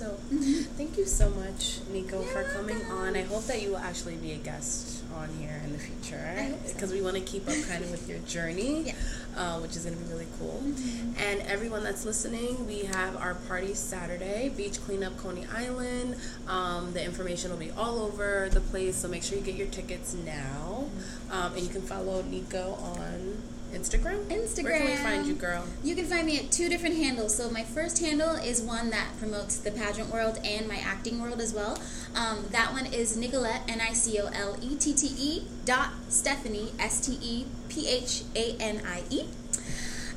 Yeah. 0.00 0.08
Dope. 0.08 0.20
Cool. 0.30 0.38
So, 0.42 0.62
thank 0.76 0.96
you 0.98 1.04
so 1.06 1.30
much, 1.30 1.78
Nico, 1.92 2.22
for 2.22 2.42
coming 2.44 2.84
on. 2.86 3.16
I 3.16 3.22
hope 3.22 3.44
that 3.46 3.62
you 3.62 3.70
will 3.70 3.78
actually 3.78 4.16
be 4.16 4.32
a 4.32 4.36
guest 4.36 5.02
on 5.16 5.28
here 5.38 5.60
in 5.64 5.72
the 5.72 5.78
future. 5.78 6.18
Hope 6.18 6.66
so. 6.66 6.72
Because 6.74 6.92
we 6.92 7.00
want 7.02 7.16
to 7.16 7.22
keep 7.22 7.46
up 7.48 7.54
kind 7.68 7.84
of 7.84 7.90
with 7.90 8.08
your 8.08 8.18
journey, 8.20 8.82
Yeah. 8.86 8.94
uh, 9.36 9.60
which 9.60 9.76
is 9.76 9.84
going 9.84 9.96
to 9.96 10.02
be 10.02 10.10
really 10.10 10.26
cool. 10.38 10.60
Mhm. 10.64 11.14
And 11.20 11.40
everyone 11.42 11.84
that's 11.84 12.04
listening, 12.04 12.66
we 12.66 12.80
have 12.80 13.16
our 13.16 13.34
party 13.34 13.74
Saturday, 13.74 14.48
beach 14.56 14.80
cleanup, 14.84 15.16
Coney 15.18 15.46
Island. 15.54 16.16
Um, 16.48 16.92
the 16.92 17.04
information 17.04 17.50
will 17.50 17.58
be 17.58 17.70
all 17.72 18.00
over 18.00 18.48
the 18.50 18.60
place, 18.60 18.96
so 18.96 19.08
make 19.08 19.22
sure 19.22 19.38
you 19.38 19.44
get 19.44 19.54
your 19.54 19.68
tickets 19.68 20.14
now. 20.14 20.86
Um, 21.30 21.52
and 21.54 21.62
you 21.62 21.68
can 21.68 21.82
follow 21.82 22.22
Nico 22.22 22.74
on 22.80 23.42
Instagram. 23.74 24.24
Instagram. 24.26 24.64
Where 24.64 24.78
can 24.78 24.86
we 24.86 24.96
find 24.96 25.26
you, 25.26 25.34
girl? 25.34 25.64
You 25.82 25.94
can 25.94 26.06
find 26.06 26.26
me 26.26 26.38
at 26.38 26.50
two 26.50 26.68
different 26.68 26.96
handles. 26.96 27.34
So 27.34 27.50
my 27.50 27.64
first 27.64 27.98
handle 27.98 28.36
is 28.36 28.60
one 28.62 28.90
that 28.90 29.08
promotes 29.18 29.56
the 29.56 29.70
pageant 29.70 30.12
world 30.12 30.38
and 30.44 30.66
my 30.66 30.76
acting 30.76 31.20
world 31.20 31.40
as 31.40 31.52
well. 31.52 31.78
Um, 32.14 32.46
that 32.50 32.72
one 32.72 32.86
is 32.86 33.16
Nicolette 33.16 33.62
N 33.68 33.80
I 33.80 33.92
C 33.92 34.18
O 34.20 34.26
L 34.26 34.56
E 34.60 34.76
T 34.76 34.94
T 34.94 35.06
E 35.18 35.46
dot 35.64 35.90
Stephanie 36.08 36.72
S 36.78 37.00
T 37.06 37.18
E 37.20 37.46
P 37.68 37.88
H 37.88 38.22
A 38.34 38.56
N 38.60 38.82
I 38.86 39.02
E. 39.10 39.26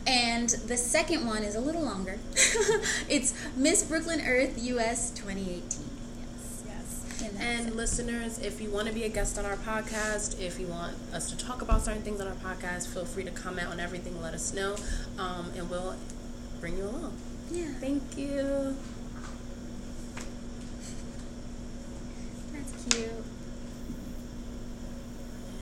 And 0.05 0.49
the 0.49 0.77
second 0.77 1.25
one 1.25 1.43
is 1.43 1.55
a 1.55 1.59
little 1.59 1.83
longer. 1.83 2.19
it's 3.09 3.33
Miss 3.57 3.83
Brooklyn 3.83 4.21
Earth 4.21 4.57
US 4.63 5.11
2018. 5.11 5.86
And 7.39 7.75
listeners, 7.75 8.39
if 8.39 8.59
you 8.61 8.69
want 8.69 8.87
to 8.87 8.93
be 8.93 9.03
a 9.03 9.09
guest 9.09 9.37
on 9.37 9.45
our 9.45 9.57
podcast, 9.57 10.39
if 10.39 10.59
you 10.59 10.67
want 10.67 10.95
us 11.13 11.29
to 11.29 11.37
talk 11.37 11.61
about 11.61 11.83
certain 11.83 12.01
things 12.01 12.19
on 12.19 12.27
our 12.27 12.33
podcast, 12.33 12.87
feel 12.87 13.05
free 13.05 13.23
to 13.23 13.31
comment 13.31 13.67
on 13.67 13.79
everything. 13.79 14.19
Let 14.21 14.33
us 14.33 14.53
know, 14.53 14.75
um, 15.17 15.51
and 15.55 15.69
we'll 15.69 15.95
bring 16.59 16.77
you 16.77 16.85
along. 16.85 17.13
Yeah. 17.51 17.73
Thank 17.79 18.17
you. 18.17 18.75
That's 22.53 22.85
cute. 22.89 23.16